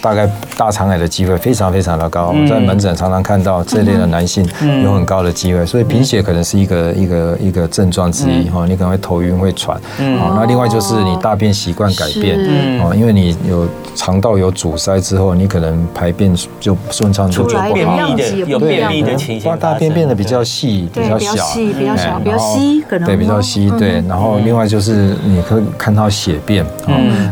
[0.00, 4.44] 大概大肠癌的机会非常非常的高，我们在门诊常常看到这类的男性
[4.82, 12.38] 有很高的机会，所以贫血可能是一个一个一个症状之一哈，你可能会头晕会喘，啊，那另外就是你大便习惯改变，
[12.80, 17.68] 哦，因为你有肠道有阻塞之后，你可能排便就顺畅度就不好，
[18.46, 19.18] 有便秘的。
[19.18, 26.64] 情形，大便变得比较细，比较小，比较小，比较稀，可能对比较稀，对，然后另外就是你可以看到血便，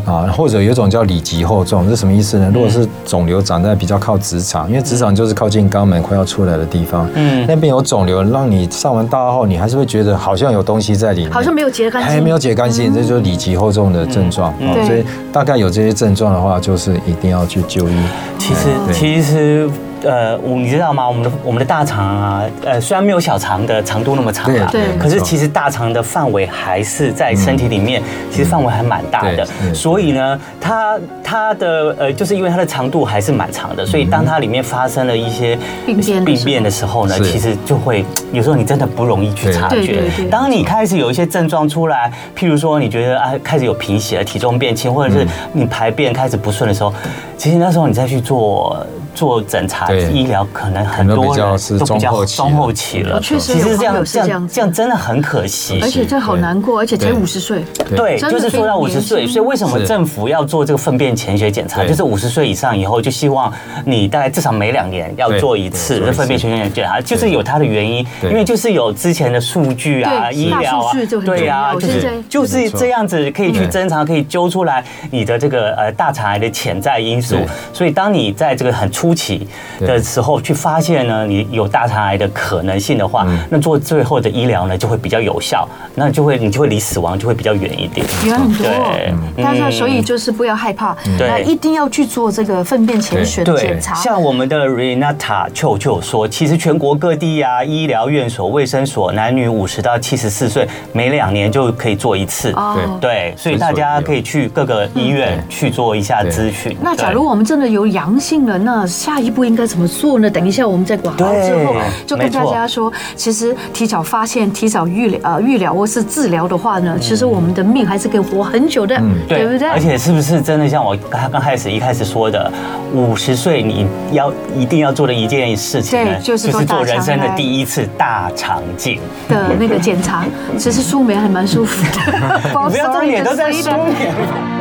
[0.05, 2.51] 啊，或者有一种叫里急后重，这什么意思呢？
[2.57, 14.73] 如果是肿瘤长在比较靠直肠，因为直肠就是靠近肛门快要出来的地方，嗯，那边有肿瘤，让你上完大号后，你还是会觉得好像有东西在里面，好像没有解干净，还没有解干净，这就是里脊后重的症状啊。
[14.87, 17.93] 所以大概有这些症状的话，就是一定要去就医。
[18.39, 19.69] 其实，其实。
[20.07, 21.05] 呃，我你知道吗？
[21.05, 29.45] 我们的我们的大肠啊，呃，虽然没有小肠的长度那么长啊，对，可是其实大肠的范围还是在身体里面，其实范围还蛮大的。
[29.73, 40.03] 所以呢，它它的呃，就是因为它的长度还是蛮长的，所以当它里面发生了一些病变病变的时候呢，其实就会有时候你真的不容易去察觉。
[40.31, 46.93] 当你开始有一些症状出来，譬如说你觉得啊，开始有贫血、体重变轻，或者是你排便开始不顺的时候，
[47.37, 48.85] 其实那时候你再去做。
[49.17, 53.19] 做诊查医疗，可能很多人都比较中后期了。
[53.19, 54.47] 确实，其实这样这样。
[54.47, 57.63] 这样真的很可惜，而且这好难过，而且才五十岁。
[57.95, 61.83] 对，就是说到五十岁，所以为什么政府要做这个粪便潜血检查？
[61.85, 63.51] 就是五十岁以上以后，就希望
[63.85, 70.93] 你大概至少每两年要做一次这粪便潜血检查，就是有它的原因，因为就是有之前的数据啊、医疗啊，
[71.25, 77.37] 对啊，就是就是这样子可以去侦查，可以揪出来你的这个呃大肠癌的潜在因素。
[77.73, 79.47] 所以当你在这个很初期
[79.79, 88.63] 的时候去发现呢，你有大肠癌的可能性的话，那做最后的医疗呢就会比较有效，那就会你就会离死亡就会比较远一点，远很多。
[88.65, 93.95] 对，但是所以就是不要害怕，那一定要去做这个粪便潜血的检查。
[93.95, 102.51] 像我们的 Renata 就就说，其实全国各地啊，医疗院所、卫生所，男女五十到七十四岁，每两年就可以做一次。
[102.51, 106.75] 对对，所以大家可以去各个医院去做一下咨询。
[106.81, 110.27] 那假如我们真的有阳性了，那下一步应该怎么做呢？
[110.29, 111.75] 等一下我们在广告之后
[112.07, 119.69] 就跟大家说，其实提早发现、提早预疗呃预疗或是治疗的话呢，其实我们的命还是可以活很久的，对不对？
[119.69, 122.51] 而且是不是真的像我刚刚开始一开始说的，
[122.91, 130.25] 五十岁你要一定要做的一件事情呢，就是做人生的第一次大肠镜的那个检查，
[130.57, 134.56] 其实舒眠还蛮舒服的， 不要都在舒眠。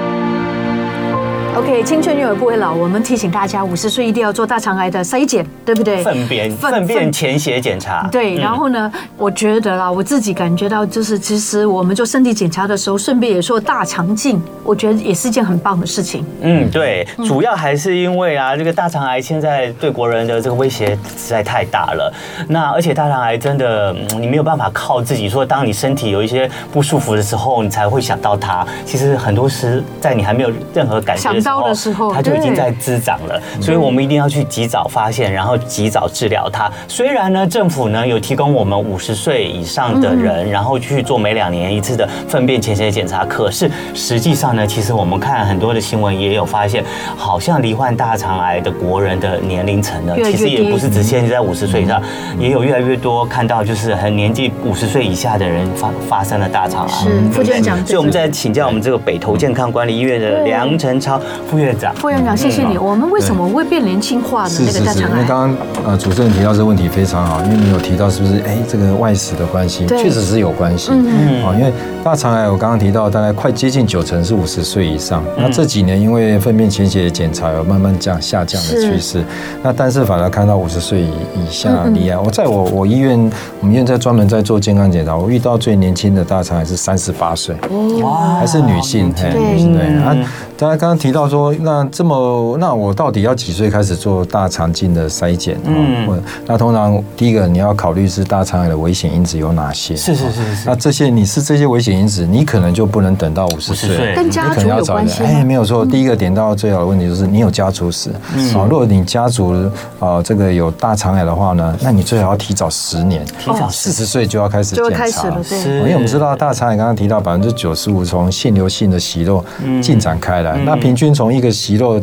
[1.56, 2.74] OK，青春永远不会老。
[2.74, 6.02] 我们提醒大家，五十岁一定要做大肠癌的筛检，对不对？
[6.04, 8.06] 粪便粪便潜血检查。
[8.12, 16.26] 对，然后呢，我觉得啦，我自己感觉到，就是其实我们做身体检查的时候，顺便也做大肠镜，我觉得也是一件很棒的事情。
[16.42, 22.12] 嗯，对，主要还是因为啊，这个大肠癌现在对国人的这个威胁实在太大了。
[22.48, 28.66] 那而且大肠癌真的，你没有办法靠自己说，当你身体有一些不舒服的时候，你才会想到它。
[28.84, 31.32] 其实很多时在你还没有任何感觉。
[31.32, 36.70] 的时候，它就已经在滋长了，所以我们一定要去及早发现，然后及早治疗它。
[36.88, 46.84] 虽然呢，政府呢有提供我们五十岁以上的人，然后去做每两年一次的粪便潜血检查，可是实际上呢，其实我们看很多的新闻也有发现，
[47.16, 52.02] 好像罹患大肠癌的国人的年龄层呢，其实也不是只限制在五十岁以上，
[52.38, 56.92] 也有越来越多看到就是很年纪五十岁以下的人发发生了大肠癌。
[56.92, 61.20] 是副院长，所以我们在请教我们这个北投健康管理医院的梁成超。
[61.48, 62.76] 副院长，副院长，谢谢你。
[62.78, 64.50] 我们为什么会变年轻化呢？
[64.58, 65.10] 那个大肠癌。
[65.10, 68.40] 因为刚刚呃主持人提到这个问题非常好，因为你有提到是不是？
[68.46, 70.90] 哎，这个外食的关系，确实是有关系。
[70.92, 71.58] 嗯嗯。
[71.58, 71.72] 因为
[72.02, 75.22] 大肠癌我刚刚提到，大概快接近九成是五十岁以上。
[75.36, 79.24] 那这几年因为粪便潜血检查有慢慢降下降的趋势，
[79.62, 82.18] 那但是反而看到五十岁以以下罹癌。
[82.18, 83.18] 我在我我医院，
[83.60, 87.54] 我们医院在专门在做健康检查，我遇到最年轻的大肠癌是三十八岁，
[88.02, 89.86] 哇，还是女性，对，女性对。
[90.02, 90.14] 啊，
[90.58, 91.54] 大家刚刚提到说。
[91.60, 95.58] 那这么，那我到底要几岁开始做大肠镜的筛检？
[95.64, 99.94] 嗯，那通常第一个你要考虑是大肠癌的危险因子有哪些？
[99.96, 100.68] 是是是是。
[100.68, 105.22] 那这些你是这些危险因子，你可能就不能等到五十岁，跟家族有关系。
[105.22, 105.84] 哎，没有错。
[105.84, 108.10] 第一个点到最好的问题就是你有家族史。
[108.10, 115.28] 啊，如果你家族啊这个有大肠癌的话呢，那你最好要提早十年，提早四十岁就要开始检查。
[115.28, 119.44] 因为我们知道大肠癌刚刚提到百分之九十五从腺瘤性的息肉
[119.82, 122.00] 进展开来，那平均从一个息肉。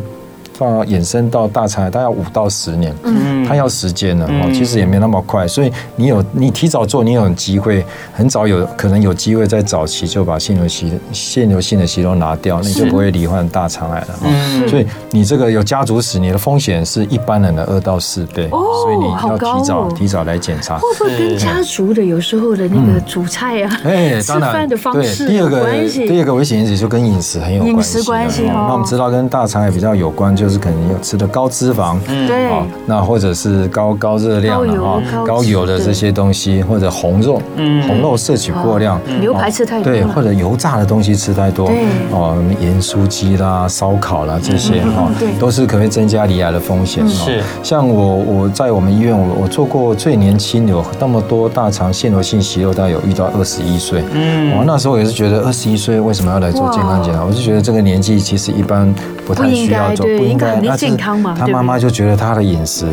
[0.58, 14.20] 到衍生到大肠癌，大概要五到十年，嗯，它要时间呢哦，其实也没那么快，所以你有你提早做，你有机会很早有可能有机会在早期就把腺瘤息腺瘤性的息肉拿掉，你就不会罹患大肠癌了。
[14.24, 20.78] 嗯，所以你这个有家族史，你的风险是一般人的二到四倍，所以你要提早提早来检查。
[20.78, 26.08] 会不会跟家族的有时候的那个煮菜啊，哎， 吃饭的方式有关系？
[26.08, 27.98] 第二个危险因子就跟饮食很有关系。
[27.98, 30.60] 饮食关系哦，那我们知道跟大肠癌比较有关就是。
[30.64, 32.26] 可能有吃的高脂肪，嗯。
[32.26, 32.50] 对，
[32.86, 41.70] 那或者是高高热量的哈，高油的这些东西，或者红肉，嗯，红肉摄取过量，牛排吃太多，对，或者油炸的东西吃太多，
[42.12, 47.06] 哦，盐酥鸡啦、烧烤啦这些哈，都是可能增加罹癌的风险。
[47.10, 57.26] 是，像我我在我们医院，我我做过最年轻有那么多大肠腺瘤性息肉，大概有遇到二十一岁，嗯，我那时候也是觉得二十一岁为什么要来做健康检查？
[57.26, 58.94] 我就觉得这个年纪其实一般
[59.26, 60.60] 不太需要做，不应该。
[60.60, 62.88] 那健康嘛，他妈妈就觉得他的饮食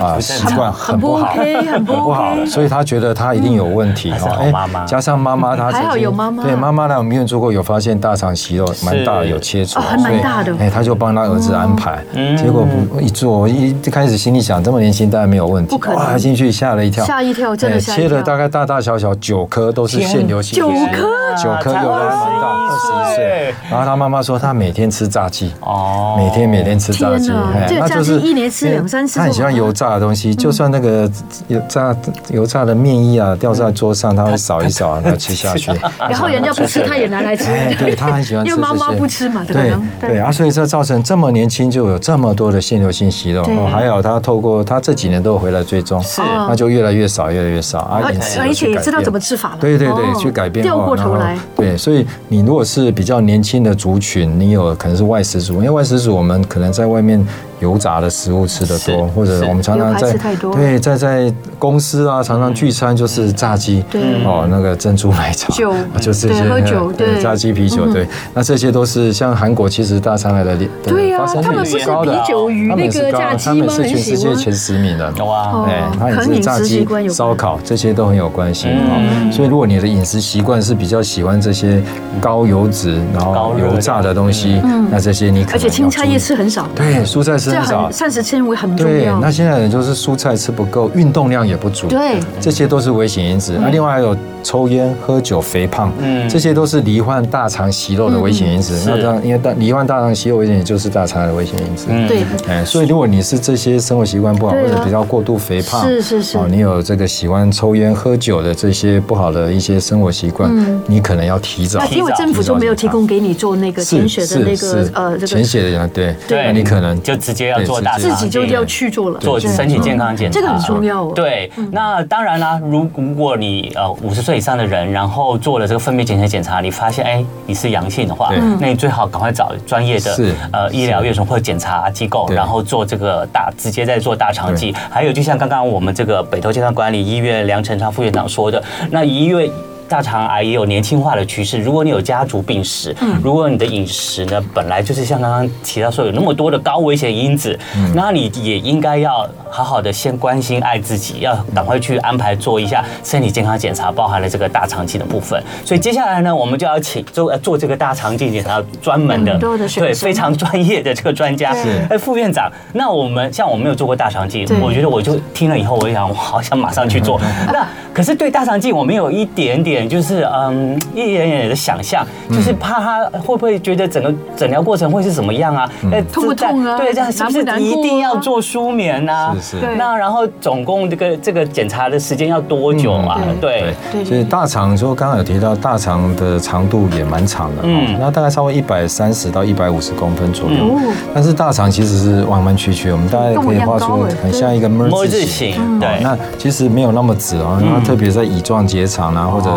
[0.00, 1.26] 啊习惯很不好，
[1.72, 4.30] 很不好，所以他觉得他一定有问题哈。
[4.40, 4.52] 哎，
[4.86, 10.54] 加上妈妈，他还好有妈妈，对妈妈来我们医院做过，有发现大肠息肉蛮大的，有切除，还蛮大的。
[10.58, 12.02] 哎，他就帮他儿子安排，
[12.36, 18.08] 结果不一做，一开始心里想这么年轻当然没有问题，哇，进去吓了一跳，吓一跳，真的吓一跳。
[18.08, 23.54] 切了大概大大小小九颗都是腺瘤性，九颗，九颗有的蛮大，二十一岁。
[23.70, 27.30] 然后他妈妈说他每天吃炸鸡，哦，每天每天吃炸鸡，
[27.78, 29.18] 那就是一年吃两三次。
[29.18, 31.10] 他很喜欢油炸的东西，就算那个
[31.48, 31.96] 油炸
[32.28, 35.70] 油炸的面衣啊掉在桌上，他会扫一扫，他吃下去。
[35.98, 37.46] 然后人家不吃，他也拿来吃。
[37.78, 38.50] 对，他很喜欢吃。
[38.50, 43.44] 因为妈妈不吃嘛，对对啊，所以这造成这么年轻就有这么多的腺瘤性息肉。
[43.70, 48.00] 还有他透过他这几年都有回来追踪，是，那就越来越少，越来越少啊。
[48.38, 49.58] 而且也知道怎么吃法了。
[49.60, 50.64] 对对对，去改变。
[50.64, 51.38] 掉过头来。
[51.56, 57.26] 对，所以你如果是比较年轻的族群，你有可能是外食族，因为外食族我们可能在外面。
[57.60, 60.12] 油炸的食物吃的多，或者我们常常在
[60.52, 63.84] 对在在公司啊，常常聚餐就是炸鸡，
[64.24, 73.72] 哦，那个珍珠奶茶，酒就是这些喝酒，对炸鸡啤酒，对，那这些都是像韩国其实大肠癌的对呀，他们不是啤酒与那个炸鸡吗？
[73.72, 79.30] 是全世界前十名的哇，哎，他也是炸鸡、烧烤这些都很有关系啊。
[79.30, 81.82] 所以如果你的饮食习惯是比较喜欢这些
[82.20, 87.49] 高油脂然后油炸的东西，那这些你可能而且青菜也吃很少，对，蔬菜是。
[87.90, 88.92] 膳食纤维很重要。
[88.92, 93.56] 对，那现在人就是蔬菜吃不够，运动量也不足，对，这些都是危险因子。
[93.60, 98.74] 那另外还有抽烟、喝酒、肥胖，嗯，这些都是罹患大肠息肉的危险因子。
[98.86, 101.86] 那这样，因为大罹患大肠息肉危险，也就是大肠癌的危险因子。
[102.08, 110.50] 对，哎，所以如果你是这些生活习惯不好，或者比较过度肥胖，是是是，哦，你有这个喜欢抽烟、喝酒的这些不好的一些生活习惯，
[110.86, 111.84] 你可能要提早。
[111.90, 116.14] 因为政府就没有提供给你做那个潜血的那个呃这个潜血的，对。
[116.26, 121.06] 对，那你可能就直接要做自己就要去做了，做身体健康检查，这个很重要。
[121.12, 134.74] 对，那当然啦，如如果你呃五十岁以上的人，然后做了这个粪便潜血检查，你发现哎你是阳性的话，那你最好赶快找专业的呃医疗院所或者检查机构，然后做这个大直接在做大肠镜。
[134.90, 139.50] 还有就像刚刚我们这个北投健康管理医院梁成昌副院长说的，那医院。
[139.90, 141.58] 大肠癌也有年轻化的趋势。
[141.58, 147.58] 如果你有家族病史，如果你的饮食呢本来就是像刚刚提到说有那么多的高危险因子，
[147.92, 155.42] 那你也应该要好好的先关心爱自己，要赶快去安排做一下身体健康检查，包含了这个大肠镜的部分。
[155.64, 159.36] 所以接下来呢，我们就要请做做这个大肠镜检查专门的，
[159.80, 161.52] 对非常专业的这个专家，
[161.90, 162.48] 哎副院长。
[162.74, 167.20] 那我们像我没有做过大肠镜，我觉得我就听了以后，我就想我好想马上去做。
[167.52, 169.79] 那可是对大肠镜，我们有一点点。
[169.88, 175.70] 就是嗯，一点点的想象，就是怕他会不会觉得整个诊疗过程会是怎么样啊？
[175.92, 176.76] 哎，痛不痛啊？
[176.76, 179.34] 对，这样是不是一定要做舒眠啊？
[179.40, 179.76] 是是。
[179.76, 183.20] 那然后总共这个这个检查的时间要多久啊？
[183.40, 184.04] 对对。
[184.04, 190.78] 所以大肠说刚刚有提到大肠的长度也蛮长的，嗯，那大概稍微一百三十到一百五十公分左右。
[191.14, 195.78] 但是大肠其实是弯弯曲曲，我们大概可以画出很像一个 “M” 字形。
[195.78, 196.00] 对。
[196.02, 199.50] 那其实没有那么直啊，然后特别在乙状结肠啊或者。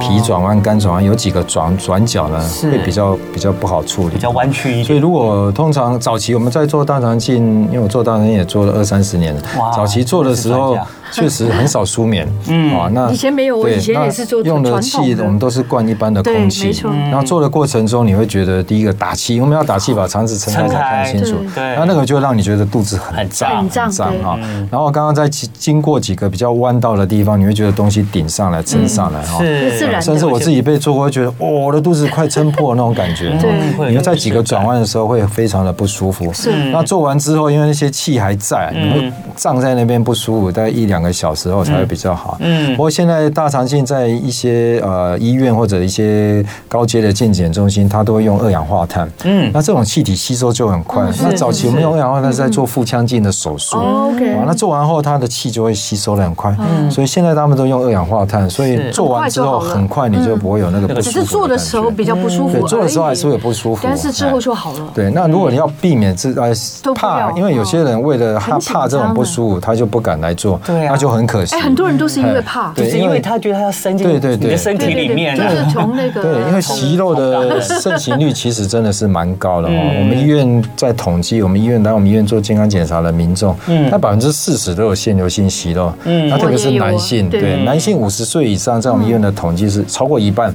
[0.00, 4.70] 脾转弯、肝转弯有几个转转角呢，会比较比较不好处理，比较弯曲。
[4.70, 4.84] 一点。
[4.84, 9.42] 所以如果通常早期我们在做大肠镜，因为我做大肠镜也做了二三十年了，
[9.74, 10.76] 早期做的时候。
[11.12, 12.72] 确实很少舒眠， 嗯。
[12.78, 16.88] 啊，那以前没有，我以前也是做用的气，我们都是灌一般的空气，没错。
[17.10, 21.74] 然后做的过程中，你会觉得第一个打气，我们要打气把肠子撑开才看清楚，对。
[21.74, 23.90] 那那个就让你觉得肚子很胀，很胀
[24.22, 24.38] 哈。
[24.70, 30.00] 然后刚刚在经过几个比较弯道的地方，你会觉得东西顶上来撑上来哈，是自然。
[30.00, 33.36] 甚至我自己被做过，会觉得哦，我的肚子快撑破那种感觉。
[33.40, 36.32] 对，你要在几个转弯的时候会非常的不舒服。
[36.32, 36.52] 是。
[36.70, 41.80] 那做完之后，因为那些气还在，你会胀在那边不舒服，大概一两个小时后才。
[41.80, 42.36] 会比较好。
[42.40, 49.10] 嗯，不过现在大肠镜在一些呃医院或者一些高阶的健检中心，它都会用二氧化碳。
[49.24, 51.02] 嗯，那这种气体吸收就很快。
[51.22, 53.78] 那早期我们用二氧化碳是在做腹腔镜的手术。
[53.78, 56.54] OK，那做完后它的气就会吸收的很快。
[56.58, 61.10] 嗯，所以现在他们都用二氧化碳，所以做完之后很快你就不会有那个不舒服。
[61.10, 62.52] 只是做的时候比较不舒服。
[62.52, 64.88] 对，做的时候还是会有不舒服，但是之后就好了。
[64.94, 66.52] 对，那如果你要避免这呃
[66.94, 70.60] 怕，因为有些人为了他怕这种不舒服，他就不敢来做。
[70.64, 71.56] 对，那就很可惜。
[71.56, 79.96] 很多人都是因为怕，就是因为他觉得他要伸进你的身体里面，就是从那个对，因为息肉的盛行率其实真的是蛮高的哦。
[79.98, 83.54] 我们医院在统计，我们医院来我们医院做健康检查的民众，
[83.90, 86.28] 他百分之四十都有腺瘤性息肉，嗯。
[86.28, 90.52] 那特别是男性，对男性五十岁以上，在我们医院的统计是超过一半，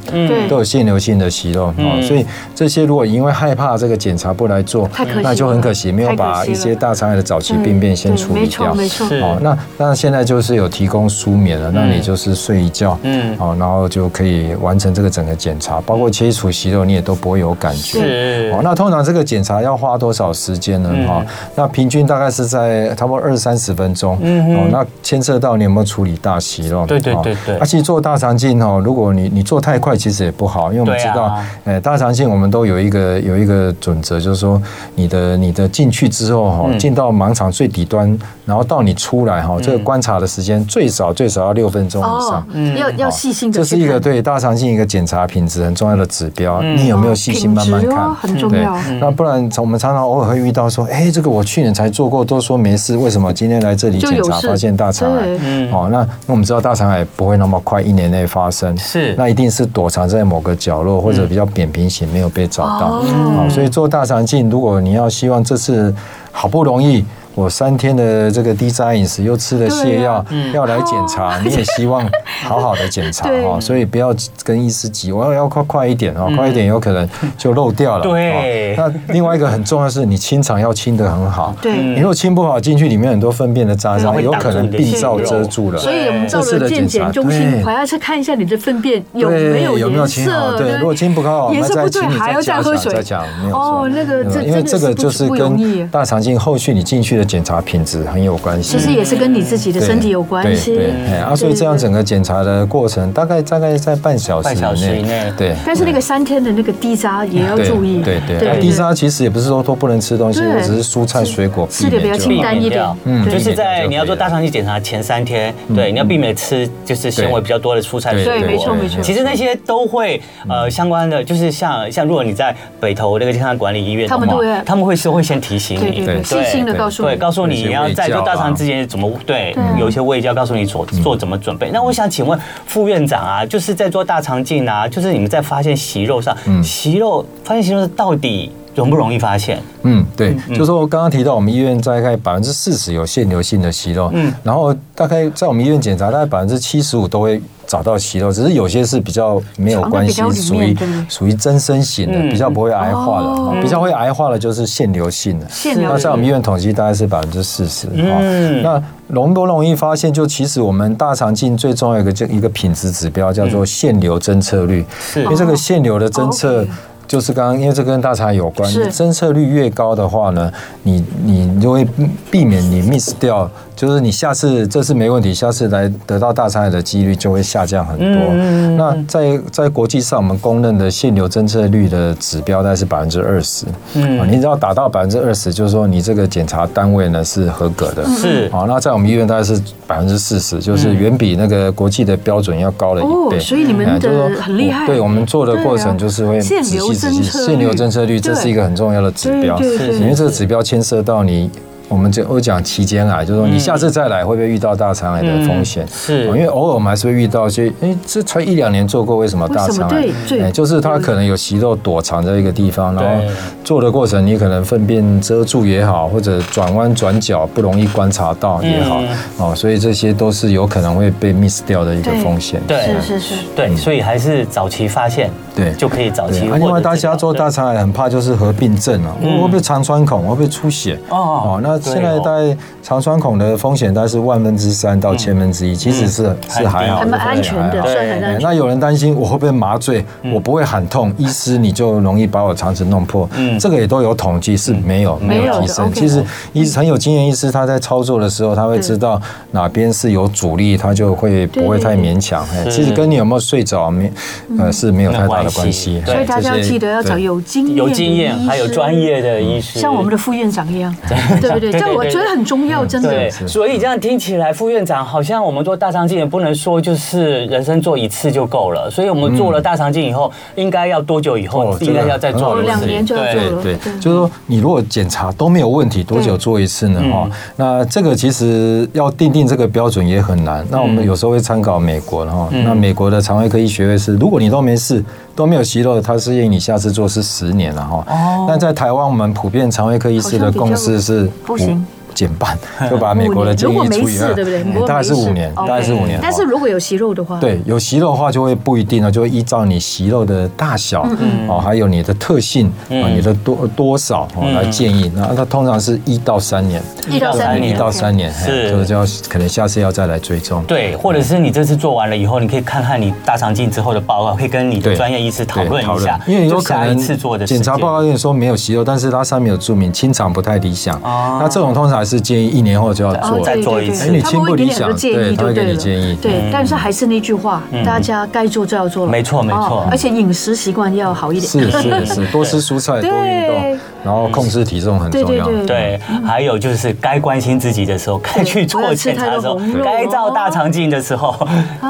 [0.50, 2.02] 都有腺瘤性的息肉哦。
[2.02, 4.90] 所以这些如果因为害怕这个检查不来做，
[5.22, 8.74] 那就很可惜，没有把一些大肠癌的早期病变先处理掉。
[8.74, 9.28] 没错，没错。
[9.28, 11.06] 哦，那那现在就是有提供。
[11.08, 18.52] 舒眠了，那你就是睡一觉，嗯，好，然后就可以完成这个整个检查，包括切除息肉，你也都不会有感觉。
[18.62, 20.90] 那通常这个检查要花多少时间呢？
[21.08, 24.18] 哈，那平均大概是在差不多二三十分钟。
[24.22, 26.82] 嗯，哦，那牵涉到你有没有处理大息肉？
[26.82, 26.88] 的。
[26.88, 27.56] 对对对对。
[27.58, 34.62] 而且做大肠镜哦，如果你你做太快，其实也不好，因为我们知道，呃，大肠镜我们都有一个有一个准则，就是说
[34.96, 42.48] 你的你的进去之后哈，进到盲肠最底端，然后到你出来哈，这个观察的时间最少最少要六分钟以上。
[42.52, 43.60] 嗯，要要细心的。
[43.60, 46.62] 这是一个对大肠镜一个检查品质很重要的指标。
[46.62, 48.16] 你有没有细心慢慢看？
[48.16, 48.78] 很重要。
[49.00, 55.26] 那不然我们常常偶尔会遇到说，哎，这个我去年才做过，都说没事，为什么今天来这里检查发现大肠癌？
[55.72, 63.02] 哦，那那我们知道大肠癌不会那么快一年内发生，是，那一定是躲藏在某个角落或者比较扁平型没有被找到。
[63.36, 65.94] 好，所以做大肠镜，如果你要希望这次
[66.32, 67.04] 好不容易。
[67.36, 77.08] 我三天的这个低渣饮食，又吃了泻药，要来检查，你也希望好好的检查 哈，所以不要跟医师急，我要要快快一点哦，快一点有可能
[77.38, 78.04] 就漏掉了。
[78.04, 81.54] 对，那另外一个很重要是，你清肠要清得很好。
[81.62, 85.78] 对，你如果清不好，进去里面很多粪便的渣渣，有可能病灶遮住了。
[85.78, 90.56] 所以我们做了健检中心，还要去看一下你的粪便有没有有没有清好。
[90.58, 92.94] 对，如果清不好，颜色不对，还要再喝水。
[92.94, 93.26] 再讲。
[93.52, 98.04] 哦，那个因为这个就是跟大肠镜后续你进去的检查品质。
[98.06, 100.76] 很有关系，其实也是跟你自己的身体有关系。
[100.76, 105.34] 对，啊，所以这样整个检查的过程大概大概在半小时以内。
[105.38, 108.02] 对，但是那个三天的那个低渣也要注意。
[108.04, 112.86] 对对，低渣其实也不是说都不能吃东西，我只是蔬菜水果吃的比较清淡一点。
[113.06, 118.34] 嗯，就是在你要做大肠镜检查前三天，对，你要避免吃就是纤维比较多的蔬菜水果。
[118.34, 119.02] 对，没错没错。
[119.02, 128.88] 其实那些都会呃相关的，就是像像如果你在北投那个健康管理医院，他们都会他们会是会先提醒你，对，细心的告诉你，对，告诉你你要在做大肠之前。
[128.88, 129.56] 怎么对？
[129.80, 131.72] 有一些胃教告诉你做做怎么准备。
[131.72, 139.62] 那我想请问副院长啊，就是在做大肠镜啊，就是你们在发现息肉上，息肉发现息肉到底容不容易发现？
[139.84, 147.42] 嗯，对，就是说我刚刚提到我们医院大概百分之四十有腺瘤性的息肉，嗯，然后大概在我们医院检查，大概百分之七十五都会。
[147.76, 150.78] 找到息肉，只是有些是比较没有关系，属于
[151.10, 155.46] 属于增生型的，比较不会癌化的，比较会癌化的就是腺瘤性的。
[155.82, 157.90] 那在我们医院统计大概是百分之四十。
[157.94, 160.14] 嗯，那容不容易发现？
[160.14, 164.86] 就其实我们大肠镜最重要一个就一个品质指标叫做腺瘤侦测率，
[165.18, 166.66] 因为这个腺瘤的侦测。
[167.08, 170.52] 就是刚刚，因为这跟大肠有关，你侦测率越高的话呢，
[170.84, 171.88] 你你就会
[172.32, 178.08] 避免你 miss 掉，就是你下次这次没问题，下次来得到大肠癌的几率就会下降很多。
[178.32, 183.66] 嗯、那在在国际上，我们公认的限流侦测率的指标大概是百分之二十。
[183.94, 188.04] 嗯，你只要达到百分之二十，就是说你这个检查单位呢是合格的。
[188.16, 193.40] 是，好，那在我们医院大概是百分之四十，就是远比那个国际的标准要高了一倍。
[193.40, 194.88] 所以你们的很厉害。
[194.88, 196.95] 对，我们做的过程就是会仔细。
[196.96, 201.50] 腺瘤侦测率，这是一个很重要的指标，因为这个指标牵涉到你。
[201.88, 205.88] 我们就我讲期间癌，就是说你下次再来会不会遇到大肠癌的风险？
[205.88, 210.08] 是，因为偶尔我们还是会遇到一些，哎，这才一两年做过，为什么大肠癌？
[210.42, 213.24] 哎，就是它可能有息肉躲藏在一个地方，然后
[213.64, 219.02] 做的过程你可能粪便遮住也好，或者转弯转角不容易观察到也好，
[219.38, 222.60] 哦，所以这些都是有可能会被 miss 掉的一个风险。
[222.68, 226.42] 对，是是是，对，所以还是早期发现，对，就可以早期。
[226.42, 230.98] 另外，大家做大肠癌很怕就是合并症啊，会不会肠穿孔，会不会出血？
[231.10, 231.75] 哦哦，那。
[231.80, 237.82] 现在大概肠穿孔的风险大概是万分之三到千分之一，其实是是还好，还蛮安全的。
[237.82, 240.04] 对，那有人担心我会不会麻醉，
[240.34, 243.28] 我不会喊痛，医师你就容易把我肠子弄破。
[243.36, 245.92] 嗯，这个也都有统计是没有没有提升。
[245.94, 246.24] 其实
[246.54, 249.22] 医很有经验医师他在操作的时候，他会知道
[249.52, 252.46] 哪边是有阻力，他就会不会太勉强。
[252.70, 254.12] 其实跟你有没有睡着没
[254.60, 256.02] 呃是没有太大的关系。
[256.06, 260.96] 所以大家要记得要找有经验、有经验还有专业的医师，像我们的副院长一样，
[261.42, 261.65] 对不对？
[261.72, 263.10] 这我觉得很重要，真的。
[263.10, 268.90] 对，所以这样听起来，副院长好像我们做大肠镜也不能说就是人生做一次就够了。
[268.90, 272.68] 所以我们做了大肠镜以后，应该要多久以后应该要再做一次？
[272.68, 273.64] 两年就要做了。
[273.64, 277.02] 对，就是说你如果检查都没有问题，多久做一次呢？
[277.12, 280.66] 哈，那这个其实要定定这个标准也很难。
[280.70, 285.04] 那我们有时候会参考美国，哈，那美国的肠胃科医学会是，如果你都没事，
[285.36, 288.06] 都没有息肉，他是建议你下次做是十年了，哈。
[288.08, 288.46] 哦。
[288.48, 291.86] 但在台湾，我们普遍肠胃科医师的共识是不行。
[292.16, 292.58] 减半，
[292.90, 294.88] 就把美国的建议除以二，对不对？
[294.88, 296.18] 大概是五年，大概是五年。
[296.22, 301.06] 但是如果有息肉的话，对，有息肉的话就会不一定了，就会依照你息肉的大小，
[301.50, 305.12] 哦，还有你的特性啊，你的多多少哦来建议。
[305.14, 310.64] 那它通常是一到三年，一到三年，一到三年，是，这个就要可能下次要再来追踪。
[310.64, 316.98] 对，或者是你这次做完了以后，你可以看看你大肠镜之后的报告，可以跟你的专业医师讨论一下，因为有可能
[317.46, 322.05] 检查报告跟你说没有息肉，但是它上面有注明清肠不太理想，那这种通常。
[322.06, 324.12] 还是建议一年后就要做，再做一次。
[324.12, 326.16] 你亲不理想，对，他会给你建议。
[326.22, 329.12] 对，但是还是那句话，大家该做就要做了。
[329.12, 329.88] 没错，没错。
[329.90, 331.52] 而且饮食习惯要好一点。
[331.52, 335.48] 是是是， 多吃蔬菜，多运动，然后控制体重很重要。
[335.66, 341.36] 对，还有就是该关心自己的时候，该去做检查的时候，该照大肠镜的时候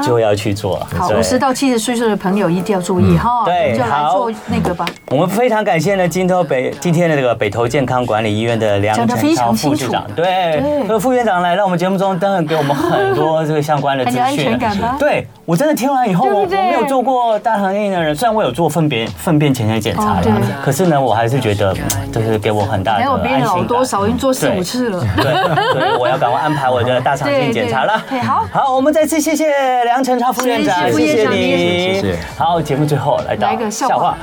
[0.02, 0.80] 就要去做。
[0.98, 3.44] 好，五十到七十岁数的朋友一定要注意哈。
[3.44, 4.86] 对，就来做那个吧。
[5.12, 14.58] 我们非常感谢呢，今头北今天的这个北投健康管理医院的梁成超副院长，对，所以副院长来到我们节目中，当然给我们很多这个相关的资讯。
[15.00, 20.20] 对，我真的听完以后，我我没有做过大肠镜的人，虽然我有做粪便粪便潜血检查，
[20.64, 21.72] 可是呢，我还是觉得
[22.12, 23.22] 就是给我很大的安心感。
[23.22, 25.06] 没有别人好多少，已经做四五次了。
[25.18, 25.32] 对，
[25.74, 28.04] 所以我要赶快安排我的大肠镜检查了。
[28.26, 31.36] 好，好，我们再次谢谢梁辰超副院长，谢谢你。
[31.38, 32.18] 谢谢。
[32.36, 34.18] 好，节目最后来到笑话。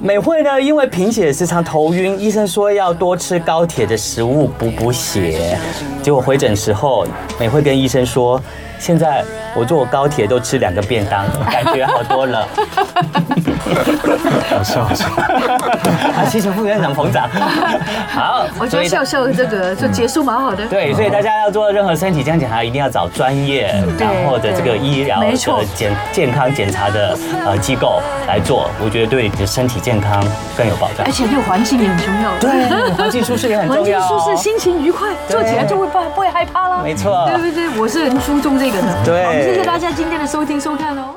[0.00, 5.58] 美惠呢，因为贫血时常头晕，医生说要多吃高铁的食物补补血。
[6.02, 7.06] 结果回诊时候，
[7.38, 8.40] 美惠跟医生说
[8.82, 9.24] ：“现在
[9.54, 12.48] 我坐高铁都吃两个便当， 感觉好多了。
[14.50, 15.06] ”好笑，好笑。
[16.18, 17.28] 啊，谢谢副院长捧场。
[18.08, 20.66] 好，我觉得笑笑这个就结束蛮好的。
[20.66, 25.32] 对，所以大家要做任何身体健康检查，一定要找专业然后的这个医疗的
[25.76, 27.16] 健健康检查的
[27.46, 30.20] 呃机构来做，我觉得对你的身体健康
[30.56, 31.06] 更有保障。
[31.06, 32.36] 而且这个环境也很重要。
[32.40, 32.50] 对，
[32.96, 34.00] 环境舒适也很重要。
[34.00, 36.82] 环境舒适，心情愉快，做起来就会不不会害怕了。
[36.82, 37.80] 没错，对不对？
[37.80, 39.04] 我是很注重这个的。
[39.04, 41.14] 对，谢谢大家今天的收听收看哦。